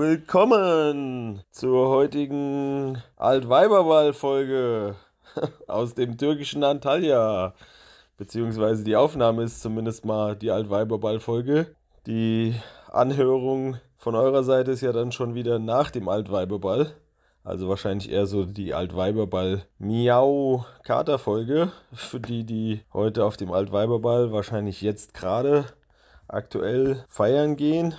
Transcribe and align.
willkommen 0.00 1.42
zur 1.50 1.90
heutigen 1.90 3.02
Altweiberball-Folge 3.16 4.94
aus 5.66 5.92
dem 5.92 6.16
türkischen 6.16 6.64
Antalya. 6.64 7.52
Beziehungsweise 8.16 8.82
die 8.82 8.96
Aufnahme 8.96 9.42
ist 9.42 9.60
zumindest 9.60 10.06
mal 10.06 10.36
die 10.36 10.50
Altweiberball-Folge. 10.50 11.76
Die 12.06 12.54
Anhörung 12.90 13.76
von 13.98 14.14
eurer 14.14 14.42
Seite 14.42 14.70
ist 14.70 14.80
ja 14.80 14.92
dann 14.92 15.12
schon 15.12 15.34
wieder 15.34 15.58
nach 15.58 15.90
dem 15.90 16.08
Altweiberball. 16.08 16.92
Also 17.44 17.68
wahrscheinlich 17.68 18.10
eher 18.10 18.24
so 18.24 18.46
die 18.46 18.72
Altweiberball 18.72 19.66
Miau 19.78 20.64
Kater-Folge. 20.82 21.72
Für 21.92 22.20
die, 22.20 22.44
die 22.44 22.80
heute 22.94 23.26
auf 23.26 23.36
dem 23.36 23.52
Altweiberball 23.52 24.32
wahrscheinlich 24.32 24.80
jetzt 24.80 25.12
gerade 25.12 25.66
aktuell 26.26 27.04
feiern 27.06 27.56
gehen. 27.56 27.94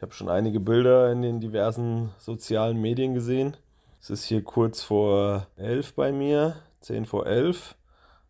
Ich 0.00 0.02
habe 0.02 0.14
schon 0.14 0.30
einige 0.30 0.60
Bilder 0.60 1.12
in 1.12 1.20
den 1.20 1.40
diversen 1.40 2.08
sozialen 2.16 2.80
Medien 2.80 3.12
gesehen. 3.12 3.58
Es 4.00 4.08
ist 4.08 4.24
hier 4.24 4.42
kurz 4.42 4.82
vor 4.82 5.46
elf 5.58 5.92
bei 5.92 6.10
mir, 6.10 6.56
zehn 6.80 7.04
vor 7.04 7.26
elf. 7.26 7.74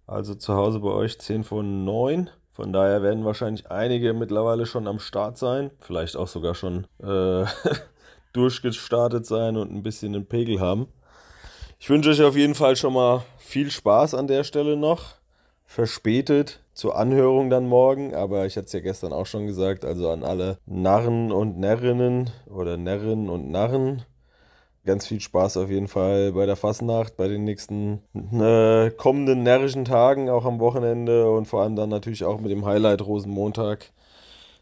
Also 0.05 0.35
zu 0.35 0.55
Hause 0.55 0.81
bei 0.81 0.89
euch 0.89 1.21
zehn 1.21 1.45
vor 1.45 1.63
neun. 1.63 2.29
Von 2.51 2.73
daher 2.73 3.05
werden 3.05 3.25
wahrscheinlich 3.25 3.71
einige 3.71 4.15
mittlerweile 4.15 4.67
schon 4.67 4.89
am 4.89 4.99
Start 4.99 5.39
sein. 5.39 5.71
Vielleicht 5.79 6.17
auch 6.17 6.27
sogar 6.27 6.57
schon 6.57 6.89
äh, 7.01 7.45
durchgestartet 8.33 9.25
sein 9.25 9.57
und 9.57 9.73
ein 9.73 9.85
bisschen 9.85 10.13
den 10.13 10.27
Pegel 10.27 10.59
haben. 10.59 10.89
Ich 11.79 11.89
wünsche 11.89 12.11
euch 12.11 12.23
auf 12.23 12.35
jeden 12.35 12.57
Fall 12.57 12.75
schon 12.75 12.95
mal 12.95 13.23
viel 13.39 13.71
Spaß 13.71 14.15
an 14.15 14.27
der 14.27 14.43
Stelle 14.43 14.77
noch. 14.77 15.20
Verspätet 15.71 16.65
zur 16.75 16.97
Anhörung 16.97 17.49
dann 17.49 17.69
morgen, 17.69 18.13
aber 18.13 18.45
ich 18.45 18.57
hatte 18.57 18.67
es 18.67 18.73
ja 18.73 18.81
gestern 18.81 19.13
auch 19.13 19.27
schon 19.27 19.47
gesagt, 19.47 19.85
also 19.85 20.11
an 20.11 20.25
alle 20.25 20.59
Narren 20.67 21.31
und 21.31 21.61
Närrinnen 21.61 22.29
oder 22.53 22.77
Närrinnen 22.77 23.31
und 23.31 23.53
Narren 23.53 24.03
ganz 24.85 25.07
viel 25.07 25.21
Spaß 25.21 25.59
auf 25.59 25.71
jeden 25.71 25.87
Fall 25.87 26.33
bei 26.33 26.45
der 26.45 26.57
Fastnacht, 26.57 27.17
bei 27.17 27.29
den 27.29 27.45
nächsten 27.45 28.03
äh, 28.33 28.91
kommenden 28.91 29.45
närrischen 29.45 29.85
Tagen, 29.85 30.29
auch 30.29 30.45
am 30.45 30.59
Wochenende 30.59 31.31
und 31.31 31.47
vor 31.47 31.63
allem 31.63 31.77
dann 31.77 31.89
natürlich 31.89 32.25
auch 32.25 32.41
mit 32.41 32.51
dem 32.51 32.67
Highlight 32.67 33.03
Rosenmontag. 33.03 33.93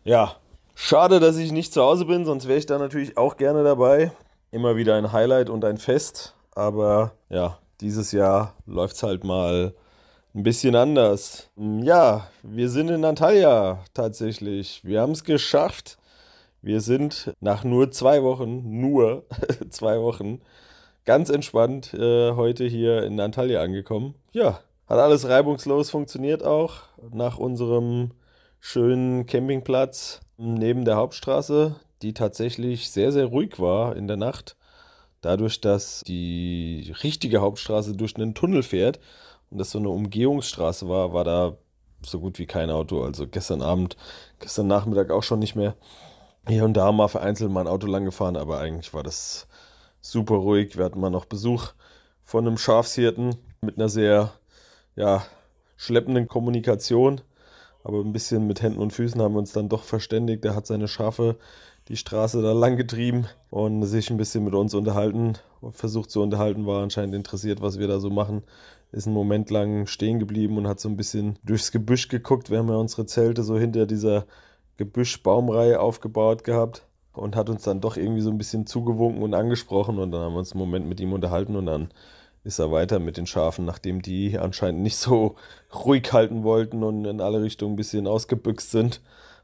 Ja, 0.05 0.37
schade, 0.75 1.21
dass 1.21 1.39
ich 1.39 1.53
nicht 1.53 1.73
zu 1.73 1.81
Hause 1.81 2.05
bin, 2.05 2.27
sonst 2.27 2.49
wäre 2.49 2.59
ich 2.59 2.67
da 2.67 2.77
natürlich 2.77 3.17
auch 3.17 3.39
gerne 3.39 3.65
dabei. 3.65 4.13
Immer 4.51 4.77
wieder 4.77 4.97
ein 4.97 5.11
Highlight 5.11 5.49
und 5.49 5.65
ein 5.65 5.79
Fest, 5.79 6.37
aber 6.55 7.13
ja, 7.31 7.57
dieses 7.81 8.13
Jahr 8.13 8.53
läuft 8.67 8.97
es 8.97 9.03
halt 9.03 9.25
mal 9.25 9.73
ein 10.39 10.45
bisschen 10.45 10.77
anders. 10.77 11.51
Ja, 11.57 12.29
wir 12.45 12.69
sind 12.69 12.91
in 12.91 13.05
Antalya 13.05 13.85
tatsächlich. 13.93 14.81
Wir 14.85 15.01
haben 15.01 15.11
es 15.11 15.25
geschafft. 15.25 15.99
Wir 16.63 16.81
sind 16.81 17.35
nach 17.41 17.65
nur 17.65 17.91
zwei 17.91 18.23
Wochen, 18.23 18.81
nur 18.81 19.27
zwei 19.71 20.01
Wochen, 20.01 20.41
ganz 21.05 21.29
entspannt 21.29 21.93
äh, 21.93 22.33
heute 22.33 22.67
hier 22.67 23.03
in 23.03 23.19
Antalya 23.19 23.61
angekommen. 23.63 24.15
Ja, 24.31 24.61
hat 24.87 24.99
alles 24.99 25.29
reibungslos 25.29 25.91
funktioniert 25.91 26.45
auch. 26.45 26.83
Nach 27.11 27.39
unserem 27.39 28.13
schönen 28.61 29.27
Campingplatz 29.27 30.21
neben 30.37 30.85
der 30.85 30.97
Hauptstraße, 30.97 31.75
die 32.03 32.15
tatsächlich 32.15 32.91
sehr, 32.91 33.11
sehr 33.11 33.27
ruhig 33.27 33.59
war 33.59 33.97
in 33.97 34.07
der 34.07 34.17
Nacht. 34.17 34.57
Dadurch, 35.21 35.61
dass 35.61 36.05
die 36.07 36.95
richtige 37.03 37.41
Hauptstraße 37.41 37.97
durch 37.97 38.15
einen 38.15 38.35
Tunnel 38.35 38.63
fährt 38.63 39.01
und 39.51 39.59
das 39.59 39.71
so 39.71 39.79
eine 39.79 39.89
Umgehungsstraße 39.89 40.89
war, 40.89 41.13
war 41.13 41.25
da 41.25 41.57
so 42.05 42.21
gut 42.21 42.39
wie 42.39 42.47
kein 42.47 42.71
Auto. 42.71 43.03
Also 43.03 43.27
gestern 43.27 43.63
Abend, 43.63 43.97
gestern 44.41 44.67
Nachmittag 44.67 45.11
auch 45.11 45.23
schon 45.23 45.39
nicht 45.39 45.57
mehr 45.57 45.75
hier 46.47 46.65
und 46.65 46.75
da 46.75 46.91
mal 46.93 47.09
vereinzelt 47.09 47.51
mal 47.51 47.61
ein 47.61 47.67
Auto 47.67 47.87
lang 47.87 48.05
gefahren, 48.05 48.37
aber 48.37 48.59
eigentlich 48.59 48.95
war 48.95 49.03
das 49.03 49.49
super 50.01 50.37
ruhig. 50.37 50.77
Wir 50.77 50.85
hatten 50.85 51.01
mal 51.01 51.11
noch 51.11 51.27
Besuch 51.27 51.73
von 52.23 52.47
einem 52.47 52.59
Schafshirten 52.59 53.37
mit 53.61 53.77
einer 53.77 53.89
sehr, 53.89 54.33
ja, 54.97 55.25
schleppenden 55.77 56.29
Kommunikation. 56.29 57.21
Aber 57.85 58.01
ein 58.01 58.13
bisschen 58.13 58.47
mit 58.47 58.61
Händen 58.61 58.81
und 58.81 58.93
Füßen 58.93 59.21
haben 59.23 59.35
wir 59.35 59.39
uns 59.39 59.53
dann 59.53 59.69
doch 59.69 59.85
verständigt. 59.85 60.45
Er 60.45 60.55
hat 60.55 60.67
seine 60.67 60.89
Schafe 60.89 61.37
die 61.89 61.97
Straße 61.97 62.43
da 62.43 62.53
lang 62.53 62.77
getrieben 62.77 63.27
und 63.51 63.83
sich 63.85 64.11
ein 64.11 64.19
bisschen 64.19 64.45
mit 64.45 64.55
uns 64.55 64.75
unterhalten, 64.75 65.39
versucht 65.71 66.11
zu 66.11 66.21
unterhalten, 66.21 66.67
war 66.67 66.83
anscheinend 66.83 67.15
interessiert, 67.15 67.63
was 67.63 67.79
wir 67.79 67.89
da 67.89 67.99
so 67.99 68.11
machen. 68.11 68.43
Ist 68.91 69.07
einen 69.07 69.15
Moment 69.15 69.51
lang 69.51 69.87
stehen 69.87 70.19
geblieben 70.19 70.57
und 70.57 70.67
hat 70.67 70.81
so 70.81 70.89
ein 70.89 70.97
bisschen 70.97 71.39
durchs 71.45 71.73
Gebüsch 71.73 72.09
geguckt. 72.09 72.51
Wir 72.51 72.59
haben 72.59 72.69
ja 72.69 72.77
unsere 72.77 73.07
Zelte 73.07 73.43
so 73.43 73.59
hinter 73.59 73.87
dieser 73.87 74.25
Gebüsch-Baumreihe 74.79 75.79
aufgebaut 75.79 76.45
gehabt 76.45 76.87
und 77.13 77.37
hat 77.37 77.51
uns 77.51 77.65
dann 77.65 77.81
doch 77.81 77.97
irgendwie 77.97 78.23
so 78.23 78.31
ein 78.31 78.39
bisschen 78.39 78.67
zugewunken 78.67 79.23
und 79.23 79.35
angesprochen 79.35 79.99
und 79.99 80.11
dann 80.13 80.23
haben 80.23 80.33
wir 80.33 80.39
uns 80.39 80.53
einen 80.53 80.61
Moment 80.61 80.89
mit 80.89 81.01
ihm 81.01 81.13
unterhalten 81.13 81.57
und 81.57 81.67
dann 81.67 81.91
ist 82.45 82.59
er 82.59 82.73
weiter 82.73 82.99
mit 82.99 83.17
den 83.17 83.27
Schafen, 83.27 83.65
nachdem 83.65 84.01
die 84.01 84.39
anscheinend 84.39 84.83
nicht 84.83 84.97
so 84.97 85.35
ruhig 85.85 86.13
halten 86.13 86.45
wollten 86.45 86.83
und 86.83 87.05
in 87.05 87.21
alle 87.21 87.43
Richtungen 87.43 87.75
ein 87.75 87.77
bisschen 87.77 88.07
ausgebüxt 88.07 88.71
sind, 88.71 89.01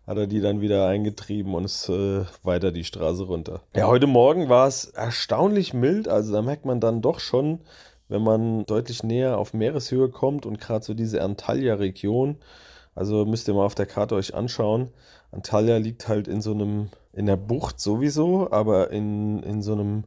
hat 0.07 0.17
er 0.17 0.27
die 0.27 0.41
dann 0.41 0.61
wieder 0.61 0.87
eingetrieben 0.87 1.55
und 1.55 1.65
ist 1.65 1.89
äh, 1.89 2.25
weiter 2.43 2.73
die 2.73 2.85
Straße 2.85 3.25
runter. 3.25 3.61
Ja, 3.75 3.87
heute 3.87 4.07
Morgen 4.07 4.49
war 4.49 4.69
es 4.69 4.87
erstaunlich 4.87 5.75
mild, 5.75 6.09
also 6.09 6.33
da 6.33 6.43
merkt 6.43 6.65
man 6.65 6.81
dann 6.81 7.03
doch 7.03 7.21
schon, 7.21 7.61
wenn 8.09 8.23
man 8.23 8.67
deutlich 8.67 9.03
näher 9.03 9.39
auf 9.39 9.55
Meereshöhe 9.55 10.09
kommt 10.09 10.47
und 10.47 10.61
gerade 10.61 10.85
so 10.85 10.95
diese 10.95 11.23
Antalya-Region, 11.23 12.37
also 12.95 13.25
müsst 13.25 13.49
ihr 13.49 13.55
mal 13.55 13.65
auf 13.65 13.75
der 13.75 13.87
Karte 13.87 14.15
euch 14.15 14.35
anschauen. 14.35 14.89
Antalya 15.33 15.79
liegt 15.79 16.09
halt 16.09 16.29
in 16.29 16.41
so 16.41 16.53
einem, 16.53 16.91
in 17.13 17.27
der 17.27 17.37
Bucht 17.37 17.81
sowieso, 17.81 18.51
aber 18.51 18.91
in, 18.91 19.43
in 19.43 19.63
so 19.63 19.73
einem 19.73 20.05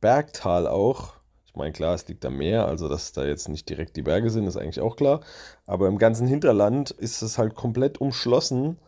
Bergtal 0.00 0.66
auch. 0.66 1.14
Ich 1.46 1.56
meine, 1.56 1.72
klar, 1.72 1.94
es 1.94 2.06
liegt 2.08 2.24
am 2.24 2.38
Meer, 2.38 2.66
also 2.66 2.88
dass 2.88 3.12
da 3.12 3.24
jetzt 3.24 3.48
nicht 3.48 3.68
direkt 3.68 3.96
die 3.96 4.02
Berge 4.02 4.30
sind, 4.30 4.46
ist 4.46 4.56
eigentlich 4.56 4.80
auch 4.80 4.96
klar. 4.96 5.20
Aber 5.66 5.88
im 5.88 5.98
ganzen 5.98 6.26
Hinterland 6.26 6.92
ist 6.92 7.22
es 7.22 7.38
halt 7.38 7.54
komplett 7.54 8.00
umschlossen 8.00 8.78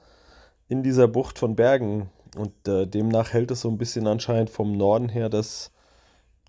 in 0.69 0.83
dieser 0.83 1.09
Bucht 1.09 1.39
von 1.39 1.57
Bergen. 1.57 2.09
Und 2.37 2.67
äh, 2.67 2.87
demnach 2.87 3.33
hält 3.33 3.51
es 3.51 3.61
so 3.61 3.69
ein 3.69 3.79
bisschen 3.79 4.07
anscheinend 4.07 4.49
vom 4.49 4.77
Norden 4.77 5.09
her 5.09 5.29
das 5.29 5.73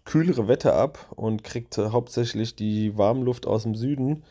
kühlere 0.05 0.47
Wetter 0.47 0.75
ab 0.75 1.11
und 1.15 1.43
kriegt 1.43 1.77
hauptsächlich 1.77 2.55
die 2.55 2.97
Warmluft 2.97 3.47
aus 3.47 3.63
dem 3.63 3.75
Süden 3.75 4.23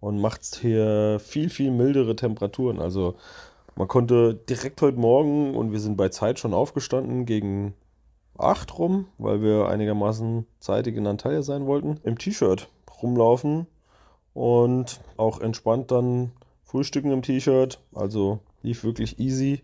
und 0.00 0.20
macht 0.20 0.44
hier 0.60 1.18
viel, 1.20 1.50
viel 1.50 1.70
mildere 1.70 2.16
Temperaturen. 2.16 2.80
Also 2.80 3.16
man 3.74 3.88
konnte 3.88 4.34
direkt 4.34 4.80
heute 4.82 4.98
Morgen, 4.98 5.54
und 5.54 5.72
wir 5.72 5.80
sind 5.80 5.96
bei 5.96 6.08
Zeit 6.08 6.38
schon 6.38 6.54
aufgestanden, 6.54 7.26
gegen 7.26 7.74
8 8.38 8.78
rum, 8.78 9.06
weil 9.18 9.42
wir 9.42 9.68
einigermaßen 9.68 10.46
zeitig 10.60 10.96
in 10.96 11.06
Antalya 11.06 11.42
sein 11.42 11.66
wollten, 11.66 12.00
im 12.02 12.18
T-Shirt 12.18 12.68
rumlaufen 13.02 13.66
und 14.32 15.00
auch 15.16 15.40
entspannt 15.40 15.90
dann 15.90 16.32
frühstücken 16.64 17.10
im 17.12 17.22
T-Shirt. 17.22 17.80
Also 17.94 18.40
lief 18.62 18.84
wirklich 18.84 19.18
easy. 19.18 19.62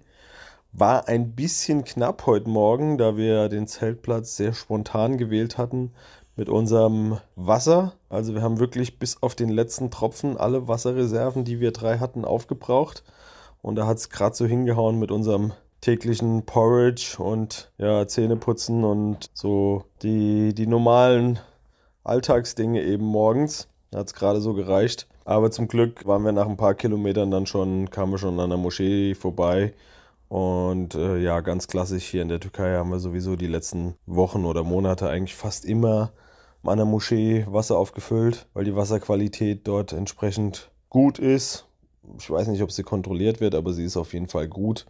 War 0.74 1.06
ein 1.06 1.32
bisschen 1.32 1.84
knapp 1.84 2.24
heute 2.24 2.48
Morgen, 2.48 2.96
da 2.96 3.18
wir 3.18 3.50
den 3.50 3.66
Zeltplatz 3.66 4.36
sehr 4.36 4.54
spontan 4.54 5.18
gewählt 5.18 5.58
hatten 5.58 5.92
mit 6.34 6.48
unserem 6.48 7.18
Wasser. 7.36 7.92
Also 8.08 8.32
wir 8.32 8.40
haben 8.40 8.58
wirklich 8.58 8.98
bis 8.98 9.22
auf 9.22 9.34
den 9.34 9.50
letzten 9.50 9.90
Tropfen 9.90 10.38
alle 10.38 10.68
Wasserreserven, 10.68 11.44
die 11.44 11.60
wir 11.60 11.72
drei 11.72 11.98
hatten, 11.98 12.24
aufgebraucht. 12.24 13.04
Und 13.60 13.76
da 13.76 13.86
hat 13.86 13.98
es 13.98 14.08
gerade 14.08 14.34
so 14.34 14.46
hingehauen 14.46 14.98
mit 14.98 15.10
unserem 15.10 15.52
täglichen 15.82 16.46
Porridge 16.46 17.16
und 17.18 17.70
ja, 17.76 18.06
Zähneputzen 18.06 18.82
und 18.82 19.28
so 19.34 19.84
die, 20.02 20.54
die 20.54 20.66
normalen 20.66 21.38
Alltagsdinge 22.02 22.82
eben 22.82 23.04
morgens. 23.04 23.68
Da 23.90 23.98
hat 23.98 24.06
es 24.06 24.14
gerade 24.14 24.40
so 24.40 24.54
gereicht. 24.54 25.06
Aber 25.26 25.50
zum 25.50 25.68
Glück 25.68 26.06
waren 26.06 26.24
wir 26.24 26.32
nach 26.32 26.48
ein 26.48 26.56
paar 26.56 26.74
Kilometern 26.74 27.30
dann 27.30 27.44
schon, 27.44 27.90
kamen 27.90 28.12
wir 28.12 28.18
schon 28.18 28.40
an 28.40 28.48
der 28.48 28.58
Moschee 28.58 29.14
vorbei. 29.14 29.74
Und 30.32 30.94
äh, 30.94 31.18
ja, 31.18 31.40
ganz 31.42 31.68
klassisch 31.68 32.06
hier 32.06 32.22
in 32.22 32.30
der 32.30 32.40
Türkei 32.40 32.76
haben 32.76 32.88
wir 32.88 33.00
sowieso 33.00 33.36
die 33.36 33.46
letzten 33.46 33.96
Wochen 34.06 34.46
oder 34.46 34.64
Monate 34.64 35.10
eigentlich 35.10 35.34
fast 35.34 35.66
immer 35.66 36.12
an 36.62 36.78
der 36.78 36.86
Moschee 36.86 37.44
Wasser 37.50 37.76
aufgefüllt, 37.76 38.46
weil 38.54 38.64
die 38.64 38.74
Wasserqualität 38.74 39.68
dort 39.68 39.92
entsprechend 39.92 40.70
gut 40.88 41.18
ist. 41.18 41.66
Ich 42.18 42.30
weiß 42.30 42.48
nicht, 42.48 42.62
ob 42.62 42.72
sie 42.72 42.82
kontrolliert 42.82 43.42
wird, 43.42 43.54
aber 43.54 43.74
sie 43.74 43.84
ist 43.84 43.98
auf 43.98 44.14
jeden 44.14 44.26
Fall 44.26 44.48
gut. 44.48 44.86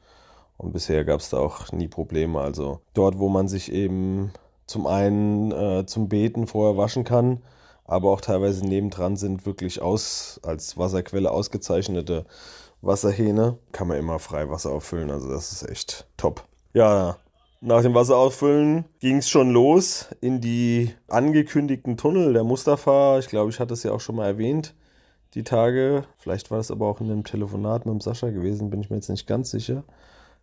Und 0.58 0.72
bisher 0.72 1.04
gab 1.04 1.18
es 1.18 1.30
da 1.30 1.38
auch 1.38 1.72
nie 1.72 1.88
Probleme. 1.88 2.40
Also 2.40 2.78
dort, 2.94 3.18
wo 3.18 3.28
man 3.28 3.48
sich 3.48 3.72
eben 3.72 4.30
zum 4.68 4.86
einen 4.86 5.50
äh, 5.50 5.86
zum 5.86 6.08
Beten 6.08 6.46
vorher 6.46 6.76
waschen 6.76 7.02
kann, 7.02 7.42
aber 7.84 8.12
auch 8.12 8.20
teilweise 8.20 8.64
nebendran 8.64 9.16
sind 9.16 9.44
wirklich 9.44 9.82
aus, 9.82 10.38
als 10.44 10.78
Wasserquelle 10.78 11.32
ausgezeichnete 11.32 12.26
Wasserhähne. 12.82 13.58
Kann 13.72 13.88
man 13.88 13.98
immer 13.98 14.18
frei 14.18 14.50
Wasser 14.50 14.72
auffüllen, 14.72 15.10
also 15.10 15.30
das 15.30 15.52
ist 15.52 15.68
echt 15.68 16.06
top. 16.16 16.44
Ja, 16.74 17.16
nach 17.64 17.82
dem 17.82 17.94
Wasserauffüllen 17.94 18.86
ging 18.98 19.18
es 19.18 19.28
schon 19.28 19.52
los 19.52 20.08
in 20.20 20.40
die 20.40 20.92
angekündigten 21.06 21.96
Tunnel 21.96 22.32
der 22.32 22.42
Mustafa. 22.42 23.20
Ich 23.20 23.28
glaube, 23.28 23.50
ich 23.50 23.60
hatte 23.60 23.74
es 23.74 23.84
ja 23.84 23.92
auch 23.92 24.00
schon 24.00 24.16
mal 24.16 24.26
erwähnt, 24.26 24.74
die 25.34 25.44
Tage. 25.44 26.02
Vielleicht 26.18 26.50
war 26.50 26.58
es 26.58 26.72
aber 26.72 26.88
auch 26.88 27.00
in 27.00 27.06
dem 27.06 27.22
Telefonat 27.22 27.86
mit 27.86 27.92
dem 27.92 28.00
Sascha 28.00 28.30
gewesen, 28.30 28.68
bin 28.68 28.80
ich 28.80 28.90
mir 28.90 28.96
jetzt 28.96 29.10
nicht 29.10 29.28
ganz 29.28 29.52
sicher. 29.52 29.84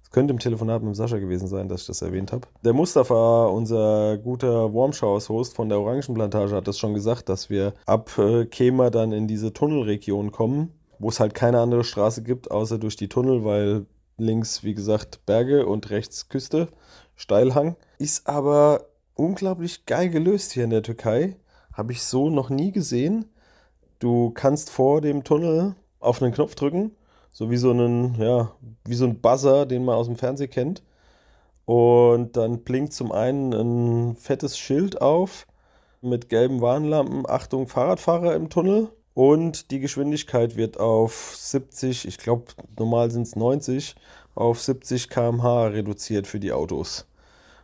Es 0.01 0.12
könnte 0.12 0.31
im 0.31 0.39
Telefonat 0.39 0.81
mit 0.81 0.94
dem 0.94 0.95
Sascha 0.95 1.18
gewesen 1.18 1.50
sein, 1.50 1.68
dass 1.68 1.81
ich 1.81 1.88
das 1.88 2.01
erwähnt 2.01 2.31
habe. 2.31 2.47
Der 2.63 2.71
Mustafa, 2.71 3.47
unser 3.47 4.18
guter 4.18 4.74
Warmshowers-Host 4.74 5.53
von 5.53 5.68
der 5.68 5.81
Orangenplantage, 5.81 6.56
hat 6.56 6.69
das 6.69 6.80
schon 6.80 6.94
gesagt, 6.94 7.27
dass 7.27 7.50
wir 7.50 7.74
ab 7.85 8.18
äh, 8.18 8.45
Kema 8.45 8.92
dann 8.92 9.12
in 9.12 9.27
diese 9.27 9.51
Tunnelregion 9.51 10.31
kommen, 10.31 10.71
wo 11.00 11.10
es 11.10 11.19
halt 11.19 11.34
keine 11.34 11.60
andere 11.60 11.84
Straße 11.84 12.24
gibt, 12.24 12.51
außer 12.51 12.78
durch 12.78 12.96
die 12.96 13.10
Tunnel, 13.10 13.44
weil 13.44 13.86
links, 14.18 14.63
wie 14.63 14.74
gesagt, 14.74 15.25
Berge 15.25 15.66
und 15.66 15.90
rechts 15.90 16.30
Küste. 16.30 16.68
Steilhang. 17.16 17.75
Ist 17.98 18.28
aber 18.28 18.86
unglaublich 19.16 19.86
geil 19.86 20.10
gelöst 20.10 20.51
hier 20.51 20.63
in 20.63 20.69
der 20.69 20.84
Türkei. 20.84 21.38
Habe 21.74 21.92
ich 21.92 22.04
so 22.04 22.30
noch 22.30 22.50
nie 22.50 22.72
gesehen. 22.72 23.25
Du 24.00 24.31
kannst 24.31 24.69
vor 24.69 25.01
dem 25.01 25.24
Tunnel 25.24 25.75
auf 26.00 26.22
einen 26.22 26.34
Knopf 26.34 26.56
drücken, 26.56 26.92
so 27.31 27.50
wie 27.52 27.57
so 27.57 27.72
einen, 27.72 28.16
ja, 28.16 28.52
wie 28.86 28.95
so 28.95 29.06
ein 29.06 29.19
Buzzer, 29.19 29.66
den 29.66 29.84
man 29.84 29.95
aus 29.95 30.07
dem 30.07 30.16
Fernsehen 30.16 30.50
kennt. 30.50 30.84
Und 31.66 32.38
dann 32.38 32.63
blinkt 32.63 32.94
zum 32.94 33.12
einen 33.12 33.54
ein 33.54 34.16
fettes 34.16 34.57
Schild 34.57 35.02
auf 35.02 35.45
mit 36.02 36.30
gelben 36.30 36.62
Warnlampen, 36.62 37.30
Achtung 37.30 37.68
Fahrradfahrer 37.68 38.36
im 38.36 38.50
Tunnel. 38.50 38.90
Und 39.19 39.71
die 39.71 39.81
Geschwindigkeit 39.81 40.56
wird 40.56 40.80
auf 40.80 41.36
70, 41.36 42.07
ich 42.07 42.19
glaube 42.19 42.45
normal 42.77 43.12
sind 43.12 43.24
es 43.24 43.36
90, 43.36 43.95
auf 44.33 44.62
70 44.62 45.10
km/h 45.10 45.68
reduziert 45.68 46.25
für 46.25 46.39
die 46.39 46.54
Autos. 46.54 47.06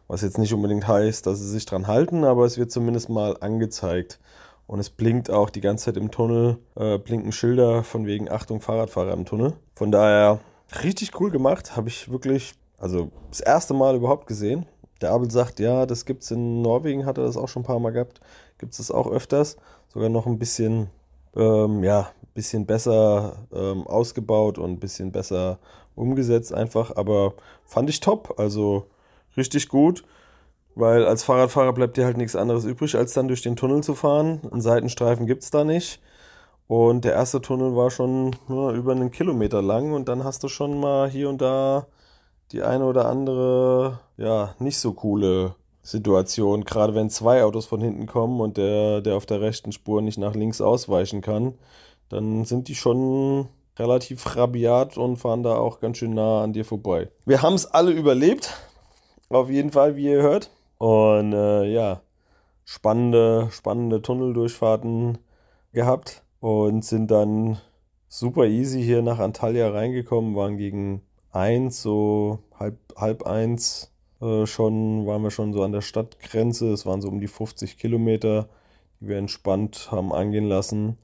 Was 0.10 0.22
jetzt 0.22 0.38
nicht 0.38 0.54
unbedingt 0.54 0.86
heißt, 0.86 1.25
dass 1.25 1.40
sie 1.40 1.48
sich 1.50 1.66
dran 1.66 1.88
halten, 1.88 2.25
aber 2.25 2.44
es 2.44 2.57
wird 2.57 2.74
zumindest 2.74 3.07
mal 3.07 3.38
angezeigt. 3.40 4.19
Und 4.68 4.80
es 4.80 4.90
blinkt 4.90 5.31
auch 5.31 5.50
die 5.50 5.62
ganze 5.62 5.86
Zeit 5.86 5.96
im 5.96 6.12
Tunnel, 6.12 6.57
äh, 6.75 6.98
blinken 6.98 7.31
Schilder 7.31 7.86
von 7.86 8.06
wegen 8.06 8.30
Achtung 8.30 8.60
Fahrradfahrer 8.60 9.13
im 9.13 9.24
Tunnel. 9.24 9.54
Von 9.75 9.94
daher 9.94 10.42
richtig 10.84 11.18
cool 11.22 11.31
gemacht, 11.31 11.78
habe 11.78 11.88
ich 11.88 12.12
wirklich, 12.12 12.56
also 12.80 13.12
das 13.30 13.40
erste 13.40 13.74
Mal 13.74 13.96
überhaupt 13.96 14.28
gesehen. 14.28 14.66
Der 15.00 15.12
Abel 15.12 15.31
sagt, 15.31 15.62
ja, 15.62 15.86
das 15.86 16.04
gibt 16.04 16.24
es 16.24 16.31
in 16.31 16.62
Norwegen, 16.62 17.06
hat 17.06 17.18
er 17.18 17.24
das 17.24 17.38
auch 17.38 17.48
schon 17.48 17.62
ein 17.62 17.66
paar 17.66 17.80
Mal 17.80 17.92
gehabt. 17.92 18.19
Gibt 18.57 18.74
es 18.74 18.80
das 18.80 18.92
auch 18.92 19.10
öfters, 19.10 19.56
sogar 19.88 20.10
noch 20.10 20.25
ein 20.25 20.38
bisschen, 20.38 20.90
ähm, 21.36 21.84
ja, 21.84 22.10
bisschen 22.34 22.66
besser 22.66 23.48
ähm, 23.54 23.88
ausgebaut 23.88 24.58
und 24.60 24.72
ein 24.72 24.80
bisschen 24.80 25.12
besser 25.12 25.60
umgesetzt 25.96 26.54
einfach. 26.54 26.96
Aber 26.96 27.34
fand 27.66 27.90
ich 27.90 28.02
top, 28.02 28.36
also 28.38 28.88
richtig 29.38 29.70
gut, 29.70 30.04
weil 30.76 31.06
als 31.06 31.24
Fahrradfahrer 31.24 31.74
bleibt 31.74 31.98
dir 31.98 32.06
halt 32.06 32.18
nichts 32.18 32.36
anderes 32.36 32.66
übrig, 32.66 32.96
als 32.96 33.14
dann 33.14 33.28
durch 33.28 33.42
den 33.42 33.56
Tunnel 33.56 33.82
zu 33.84 33.96
fahren. 33.96 34.42
Einen 34.52 34.62
Seitenstreifen 34.62 35.26
gibt 35.26 35.44
es 35.44 35.52
da 35.52 35.64
nicht. 35.64 36.02
Und 36.68 37.06
der 37.06 37.14
erste 37.14 37.42
Tunnel 37.42 37.76
war 37.76 37.92
schon 37.92 38.36
ja, 38.50 38.72
über 38.72 38.92
einen 38.92 39.12
Kilometer 39.12 39.62
lang 39.62 39.94
und 39.94 40.10
dann 40.10 40.24
hast 40.24 40.44
du 40.44 40.48
schon 40.48 40.80
mal 40.80 41.10
hier 41.10 41.30
und 41.30 41.42
da 41.42 41.88
die 42.52 42.64
eine 42.64 42.86
oder 42.86 43.08
andere, 43.08 44.00
ja, 44.18 44.56
nicht 44.60 44.80
so 44.80 44.94
coole 44.94 45.56
Situation. 45.86 46.66
Gerade 46.66 46.96
wenn 46.96 47.10
zwei 47.10 47.44
Autos 47.44 47.68
von 47.68 47.80
hinten 47.80 48.08
kommen 48.08 48.42
und 48.42 48.58
der, 48.58 49.02
der 49.02 49.16
auf 49.16 49.26
der 49.26 49.40
rechten 49.40 49.72
Spur 49.72 50.02
nicht 50.02 50.18
nach 50.18 50.34
links 50.34 50.60
ausweichen 50.60 51.22
kann, 51.22 51.54
dann 52.10 52.44
sind 52.44 52.68
die 52.68 52.76
schon 52.76 53.48
relativ 53.78 54.36
rabiat 54.36 54.98
und 54.98 55.18
fahren 55.18 55.44
da 55.44 55.58
auch 55.58 55.80
ganz 55.80 55.98
schön 55.98 56.16
nah 56.16 56.44
an 56.44 56.54
dir 56.54 56.66
vorbei. 56.66 57.10
Wir 57.26 57.42
haben 57.42 57.54
es 57.54 57.68
alle 57.68 57.92
überlebt. 57.92 58.54
Auf 59.30 59.50
jeden 59.50 59.72
Fall, 59.72 59.96
wie 59.96 60.06
ihr 60.06 60.22
hört. 60.22 60.50
Und 60.80 61.34
äh, 61.34 61.66
ja, 61.72 62.02
spannende, 62.64 63.50
spannende 63.52 64.02
Tunneldurchfahrten 64.02 65.20
gehabt 65.72 66.24
und 66.40 66.84
sind 66.84 67.12
dann 67.12 67.60
super 68.08 68.46
easy 68.46 68.81
hier 68.81 69.02
nach 69.04 69.20
Antalya 69.20 69.70
reingekommen, 69.70 70.36
waren 70.36 70.58
gegen 70.58 71.02
eins, 71.31 71.81
so 71.81 72.40
halb, 72.58 72.78
halb 72.96 73.24
eins 73.28 73.92
äh, 74.22 74.46
schon, 74.46 75.06
waren 75.06 75.24
wir 75.24 75.32
schon 75.32 75.54
so 75.54 75.64
an 75.64 75.72
der 75.72 75.82
Stadtgrenze. 75.82 76.72
Es 76.72 76.86
waren 76.86 77.02
so 77.02 77.10
um 77.10 77.20
die 77.20 77.28
50 77.28 77.78
Kilometer, 77.78 78.48
die 79.00 79.10
wir 79.10 79.18
entspannt 79.18 79.90
haben 79.92 80.14
angehen 80.14 80.48
lassen. 80.48 80.98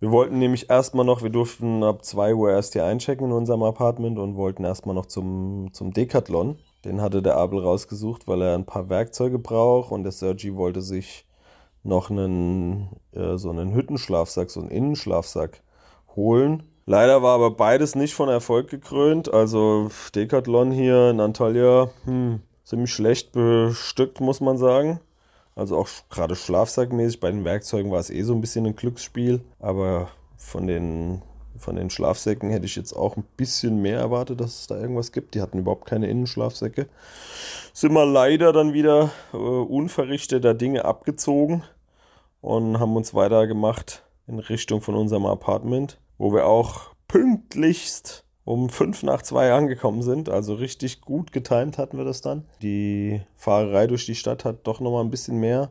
Wir 0.00 0.10
wollten 0.10 0.38
nämlich 0.38 0.70
erstmal 0.70 1.04
noch, 1.04 1.22
wir 1.22 1.28
durften 1.28 1.84
ab 1.84 2.04
2 2.04 2.34
Uhr 2.34 2.50
erst 2.50 2.72
hier 2.72 2.86
einchecken 2.86 3.26
in 3.26 3.32
unserem 3.32 3.62
Apartment 3.62 4.18
und 4.18 4.34
wollten 4.34 4.64
erstmal 4.64 4.94
noch 4.94 5.04
zum, 5.04 5.68
zum 5.74 5.92
Decathlon. 5.92 6.56
Den 6.86 7.02
hatte 7.02 7.20
der 7.20 7.36
Abel 7.36 7.58
rausgesucht, 7.58 8.26
weil 8.26 8.40
er 8.40 8.54
ein 8.54 8.64
paar 8.64 8.88
Werkzeuge 8.88 9.38
braucht 9.38 9.92
und 9.92 10.04
der 10.04 10.12
Sergi 10.12 10.56
wollte 10.56 10.80
sich 10.80 11.26
noch 11.82 12.08
einen, 12.10 12.88
äh, 13.12 13.36
so 13.36 13.50
einen 13.50 13.74
Hüttenschlafsack, 13.74 14.50
so 14.50 14.60
einen 14.60 14.70
Innenschlafsack 14.70 15.62
holen. 16.16 16.62
Leider 16.90 17.22
war 17.22 17.36
aber 17.36 17.52
beides 17.52 17.94
nicht 17.94 18.14
von 18.14 18.28
Erfolg 18.28 18.68
gekrönt. 18.68 19.32
Also 19.32 19.92
Decathlon 20.12 20.72
hier 20.72 21.10
in 21.10 21.20
Antalya, 21.20 21.88
hm, 22.04 22.40
ziemlich 22.64 22.92
schlecht 22.92 23.30
bestückt, 23.30 24.20
muss 24.20 24.40
man 24.40 24.58
sagen. 24.58 24.98
Also 25.54 25.76
auch 25.76 25.88
gerade 26.10 26.34
schlafsackmäßig. 26.34 27.20
Bei 27.20 27.30
den 27.30 27.44
Werkzeugen 27.44 27.92
war 27.92 28.00
es 28.00 28.10
eh 28.10 28.22
so 28.22 28.34
ein 28.34 28.40
bisschen 28.40 28.66
ein 28.66 28.74
Glücksspiel. 28.74 29.40
Aber 29.60 30.08
von 30.36 30.66
den 30.66 31.22
von 31.56 31.76
den 31.76 31.90
Schlafsäcken 31.90 32.50
hätte 32.50 32.66
ich 32.66 32.74
jetzt 32.74 32.92
auch 32.92 33.16
ein 33.16 33.24
bisschen 33.36 33.80
mehr 33.80 34.00
erwartet, 34.00 34.40
dass 34.40 34.58
es 34.58 34.66
da 34.66 34.76
irgendwas 34.76 35.12
gibt. 35.12 35.36
Die 35.36 35.42
hatten 35.42 35.60
überhaupt 35.60 35.86
keine 35.86 36.08
Innenschlafsäcke. 36.08 36.88
Sind 37.72 37.92
wir 37.92 38.04
leider 38.04 38.52
dann 38.52 38.72
wieder 38.72 39.12
äh, 39.32 39.36
unverrichteter 39.36 40.54
Dinge 40.54 40.84
abgezogen 40.86 41.62
und 42.40 42.80
haben 42.80 42.96
uns 42.96 43.14
weitergemacht 43.14 44.02
in 44.26 44.40
Richtung 44.40 44.80
von 44.80 44.96
unserem 44.96 45.26
Apartment, 45.26 46.00
wo 46.20 46.34
wir 46.34 46.46
auch 46.46 46.90
pünktlichst 47.08 48.24
um 48.44 48.68
fünf 48.68 49.02
nach 49.02 49.22
zwei 49.22 49.52
angekommen 49.54 50.02
sind. 50.02 50.28
Also 50.28 50.54
richtig 50.54 51.00
gut 51.00 51.32
getimt 51.32 51.78
hatten 51.78 51.96
wir 51.96 52.04
das 52.04 52.20
dann. 52.20 52.44
Die 52.60 53.22
Fahrerei 53.36 53.86
durch 53.86 54.04
die 54.04 54.14
Stadt 54.14 54.44
hat 54.44 54.66
doch 54.66 54.80
nochmal 54.80 55.02
ein 55.02 55.10
bisschen 55.10 55.38
mehr 55.38 55.70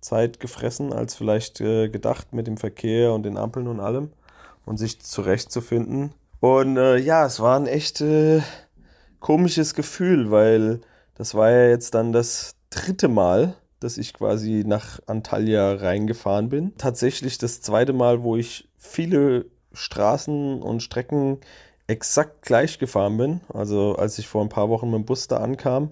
Zeit 0.00 0.40
gefressen 0.40 0.92
als 0.92 1.14
vielleicht 1.14 1.60
äh, 1.60 1.88
gedacht 1.88 2.32
mit 2.32 2.48
dem 2.48 2.56
Verkehr 2.56 3.12
und 3.12 3.22
den 3.22 3.36
Ampeln 3.36 3.68
und 3.68 3.78
allem 3.78 4.10
und 4.64 4.76
sich 4.76 5.00
zurechtzufinden. 5.00 6.12
Und 6.40 6.76
äh, 6.76 6.96
ja, 6.96 7.24
es 7.24 7.38
war 7.38 7.56
ein 7.56 7.68
echt 7.68 8.00
äh, 8.00 8.40
komisches 9.20 9.72
Gefühl, 9.74 10.32
weil 10.32 10.80
das 11.14 11.36
war 11.36 11.52
ja 11.52 11.68
jetzt 11.68 11.94
dann 11.94 12.12
das 12.12 12.56
dritte 12.70 13.06
Mal, 13.06 13.54
dass 13.78 13.98
ich 13.98 14.14
quasi 14.14 14.64
nach 14.66 14.98
Antalya 15.06 15.74
reingefahren 15.74 16.48
bin. 16.48 16.76
Tatsächlich 16.76 17.38
das 17.38 17.60
zweite 17.60 17.92
Mal, 17.92 18.24
wo 18.24 18.36
ich 18.36 18.68
viele 18.76 19.46
Straßen 19.76 20.62
und 20.62 20.82
Strecken 20.82 21.38
exakt 21.86 22.42
gleich 22.42 22.78
gefahren 22.78 23.16
bin. 23.16 23.40
Also 23.52 23.94
als 23.96 24.18
ich 24.18 24.26
vor 24.26 24.42
ein 24.42 24.48
paar 24.48 24.68
Wochen 24.68 24.90
mit 24.90 25.00
dem 25.00 25.04
Bus 25.04 25.28
da 25.28 25.38
ankam, 25.38 25.90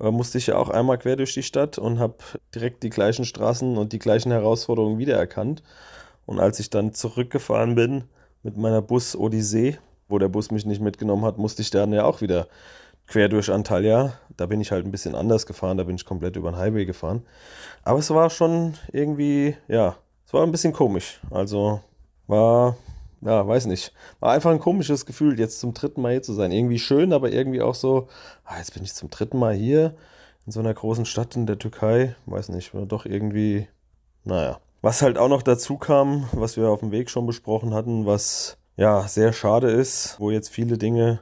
äh, 0.00 0.10
musste 0.10 0.38
ich 0.38 0.48
ja 0.48 0.56
auch 0.56 0.68
einmal 0.68 0.98
quer 0.98 1.16
durch 1.16 1.34
die 1.34 1.42
Stadt 1.42 1.78
und 1.78 1.98
habe 1.98 2.16
direkt 2.54 2.82
die 2.82 2.90
gleichen 2.90 3.24
Straßen 3.24 3.76
und 3.76 3.92
die 3.92 3.98
gleichen 3.98 4.32
Herausforderungen 4.32 4.98
wiedererkannt. 4.98 5.62
Und 6.26 6.40
als 6.40 6.58
ich 6.60 6.70
dann 6.70 6.92
zurückgefahren 6.94 7.74
bin 7.74 8.04
mit 8.42 8.56
meiner 8.56 8.82
Bus-Odyssee, 8.82 9.78
wo 10.08 10.18
der 10.18 10.28
Bus 10.28 10.50
mich 10.50 10.66
nicht 10.66 10.80
mitgenommen 10.80 11.24
hat, 11.24 11.38
musste 11.38 11.62
ich 11.62 11.70
dann 11.70 11.92
ja 11.92 12.04
auch 12.04 12.20
wieder 12.20 12.48
quer 13.06 13.28
durch 13.28 13.50
Antalya. 13.50 14.14
Da 14.36 14.46
bin 14.46 14.60
ich 14.60 14.72
halt 14.72 14.84
ein 14.84 14.90
bisschen 14.90 15.14
anders 15.14 15.46
gefahren, 15.46 15.78
da 15.78 15.84
bin 15.84 15.96
ich 15.96 16.04
komplett 16.04 16.36
über 16.36 16.50
den 16.50 16.58
Highway 16.58 16.84
gefahren. 16.84 17.22
Aber 17.82 17.98
es 17.98 18.10
war 18.10 18.30
schon 18.30 18.74
irgendwie, 18.92 19.56
ja, 19.68 19.96
es 20.26 20.32
war 20.32 20.42
ein 20.42 20.52
bisschen 20.52 20.72
komisch. 20.72 21.20
Also 21.30 21.80
war, 22.26 22.76
ja, 23.24 23.46
weiß 23.46 23.66
nicht. 23.66 23.92
War 24.20 24.32
einfach 24.32 24.50
ein 24.50 24.60
komisches 24.60 25.06
Gefühl, 25.06 25.38
jetzt 25.38 25.58
zum 25.58 25.72
dritten 25.72 26.02
Mal 26.02 26.12
hier 26.12 26.22
zu 26.22 26.34
sein. 26.34 26.52
Irgendwie 26.52 26.78
schön, 26.78 27.12
aber 27.12 27.32
irgendwie 27.32 27.62
auch 27.62 27.74
so, 27.74 28.08
ah, 28.44 28.58
jetzt 28.58 28.74
bin 28.74 28.84
ich 28.84 28.94
zum 28.94 29.10
dritten 29.10 29.38
Mal 29.38 29.54
hier 29.54 29.94
in 30.46 30.52
so 30.52 30.60
einer 30.60 30.74
großen 30.74 31.06
Stadt 31.06 31.34
in 31.34 31.46
der 31.46 31.58
Türkei. 31.58 32.16
Weiß 32.26 32.50
nicht, 32.50 32.74
war 32.74 32.84
doch 32.84 33.06
irgendwie, 33.06 33.66
naja. 34.24 34.60
Was 34.82 35.00
halt 35.00 35.16
auch 35.16 35.28
noch 35.28 35.42
dazu 35.42 35.78
kam, 35.78 36.28
was 36.32 36.58
wir 36.58 36.68
auf 36.68 36.80
dem 36.80 36.92
Weg 36.92 37.08
schon 37.08 37.26
besprochen 37.26 37.72
hatten, 37.72 38.04
was 38.04 38.58
ja 38.76 39.08
sehr 39.08 39.32
schade 39.32 39.70
ist, 39.70 40.20
wo 40.20 40.30
jetzt 40.30 40.50
viele 40.50 40.76
Dinge 40.76 41.20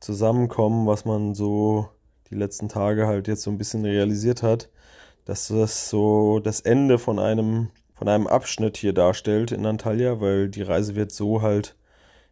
zusammenkommen, 0.00 0.86
was 0.86 1.06
man 1.06 1.34
so 1.34 1.88
die 2.28 2.34
letzten 2.34 2.68
Tage 2.68 3.06
halt 3.06 3.28
jetzt 3.28 3.42
so 3.42 3.50
ein 3.50 3.56
bisschen 3.56 3.86
realisiert 3.86 4.42
hat, 4.42 4.68
dass 5.24 5.48
das 5.48 5.88
so 5.88 6.40
das 6.40 6.60
Ende 6.60 6.98
von 6.98 7.18
einem 7.18 7.70
von 8.00 8.08
einem 8.08 8.28
Abschnitt 8.28 8.78
hier 8.78 8.94
darstellt 8.94 9.52
in 9.52 9.66
Antalya, 9.66 10.22
weil 10.22 10.48
die 10.48 10.62
Reise 10.62 10.94
wird 10.96 11.12
so 11.12 11.42
halt 11.42 11.76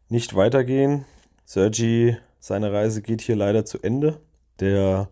nicht 0.09 0.35
weitergehen. 0.35 1.05
Sergi, 1.45 2.17
seine 2.41 2.73
Reise 2.73 3.03
geht 3.03 3.21
hier 3.21 3.37
leider 3.37 3.67
zu 3.67 3.79
Ende. 3.83 4.19
Der 4.61 5.11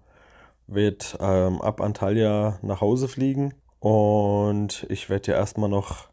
wird 0.67 1.19
ähm, 1.21 1.61
ab 1.61 1.83
Antalya 1.83 2.59
nach 2.63 2.81
Hause 2.81 3.07
fliegen 3.07 3.53
Und 3.81 4.87
ich 4.89 5.11
werde 5.11 5.33
ja 5.33 5.37
erstmal 5.37 5.69
noch 5.69 6.09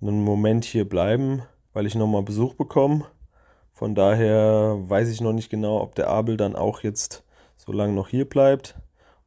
einen 0.00 0.22
Moment 0.22 0.64
hier 0.64 0.88
bleiben, 0.88 1.42
weil 1.72 1.86
ich 1.86 1.96
nochmal 1.96 2.22
Besuch 2.22 2.54
bekomme. 2.54 3.06
Von 3.72 3.96
daher 3.96 4.76
weiß 4.82 5.08
ich 5.08 5.20
noch 5.20 5.32
nicht 5.32 5.50
genau, 5.50 5.80
ob 5.80 5.96
der 5.96 6.10
Abel 6.10 6.36
dann 6.36 6.54
auch 6.54 6.84
jetzt 6.84 7.24
so 7.56 7.72
lange 7.72 7.94
noch 7.94 8.06
hier 8.06 8.28
bleibt 8.28 8.76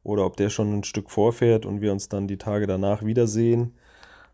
oder 0.02 0.24
ob 0.24 0.38
der 0.38 0.48
schon 0.48 0.78
ein 0.78 0.84
Stück 0.84 1.10
vorfährt 1.10 1.66
und 1.66 1.82
wir 1.82 1.92
uns 1.92 2.08
dann 2.08 2.28
die 2.28 2.38
Tage 2.38 2.66
danach 2.66 3.04
wiedersehen. 3.04 3.74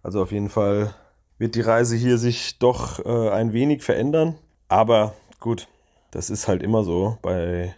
Also 0.04 0.22
auf 0.22 0.32
jeden 0.32 0.50
Fall 0.50 0.94
wird 1.38 1.54
die 1.54 1.62
Reise 1.62 1.96
hier 1.96 2.18
sich 2.18 2.58
doch 2.58 3.04
äh, 3.04 3.30
ein 3.30 3.54
wenig 3.54 3.82
verändern. 3.82 4.36
Aber 4.68 5.14
gut, 5.40 5.66
das 6.10 6.28
ist 6.28 6.46
halt 6.46 6.62
immer 6.62 6.84
so 6.84 7.16
bei 7.22 7.74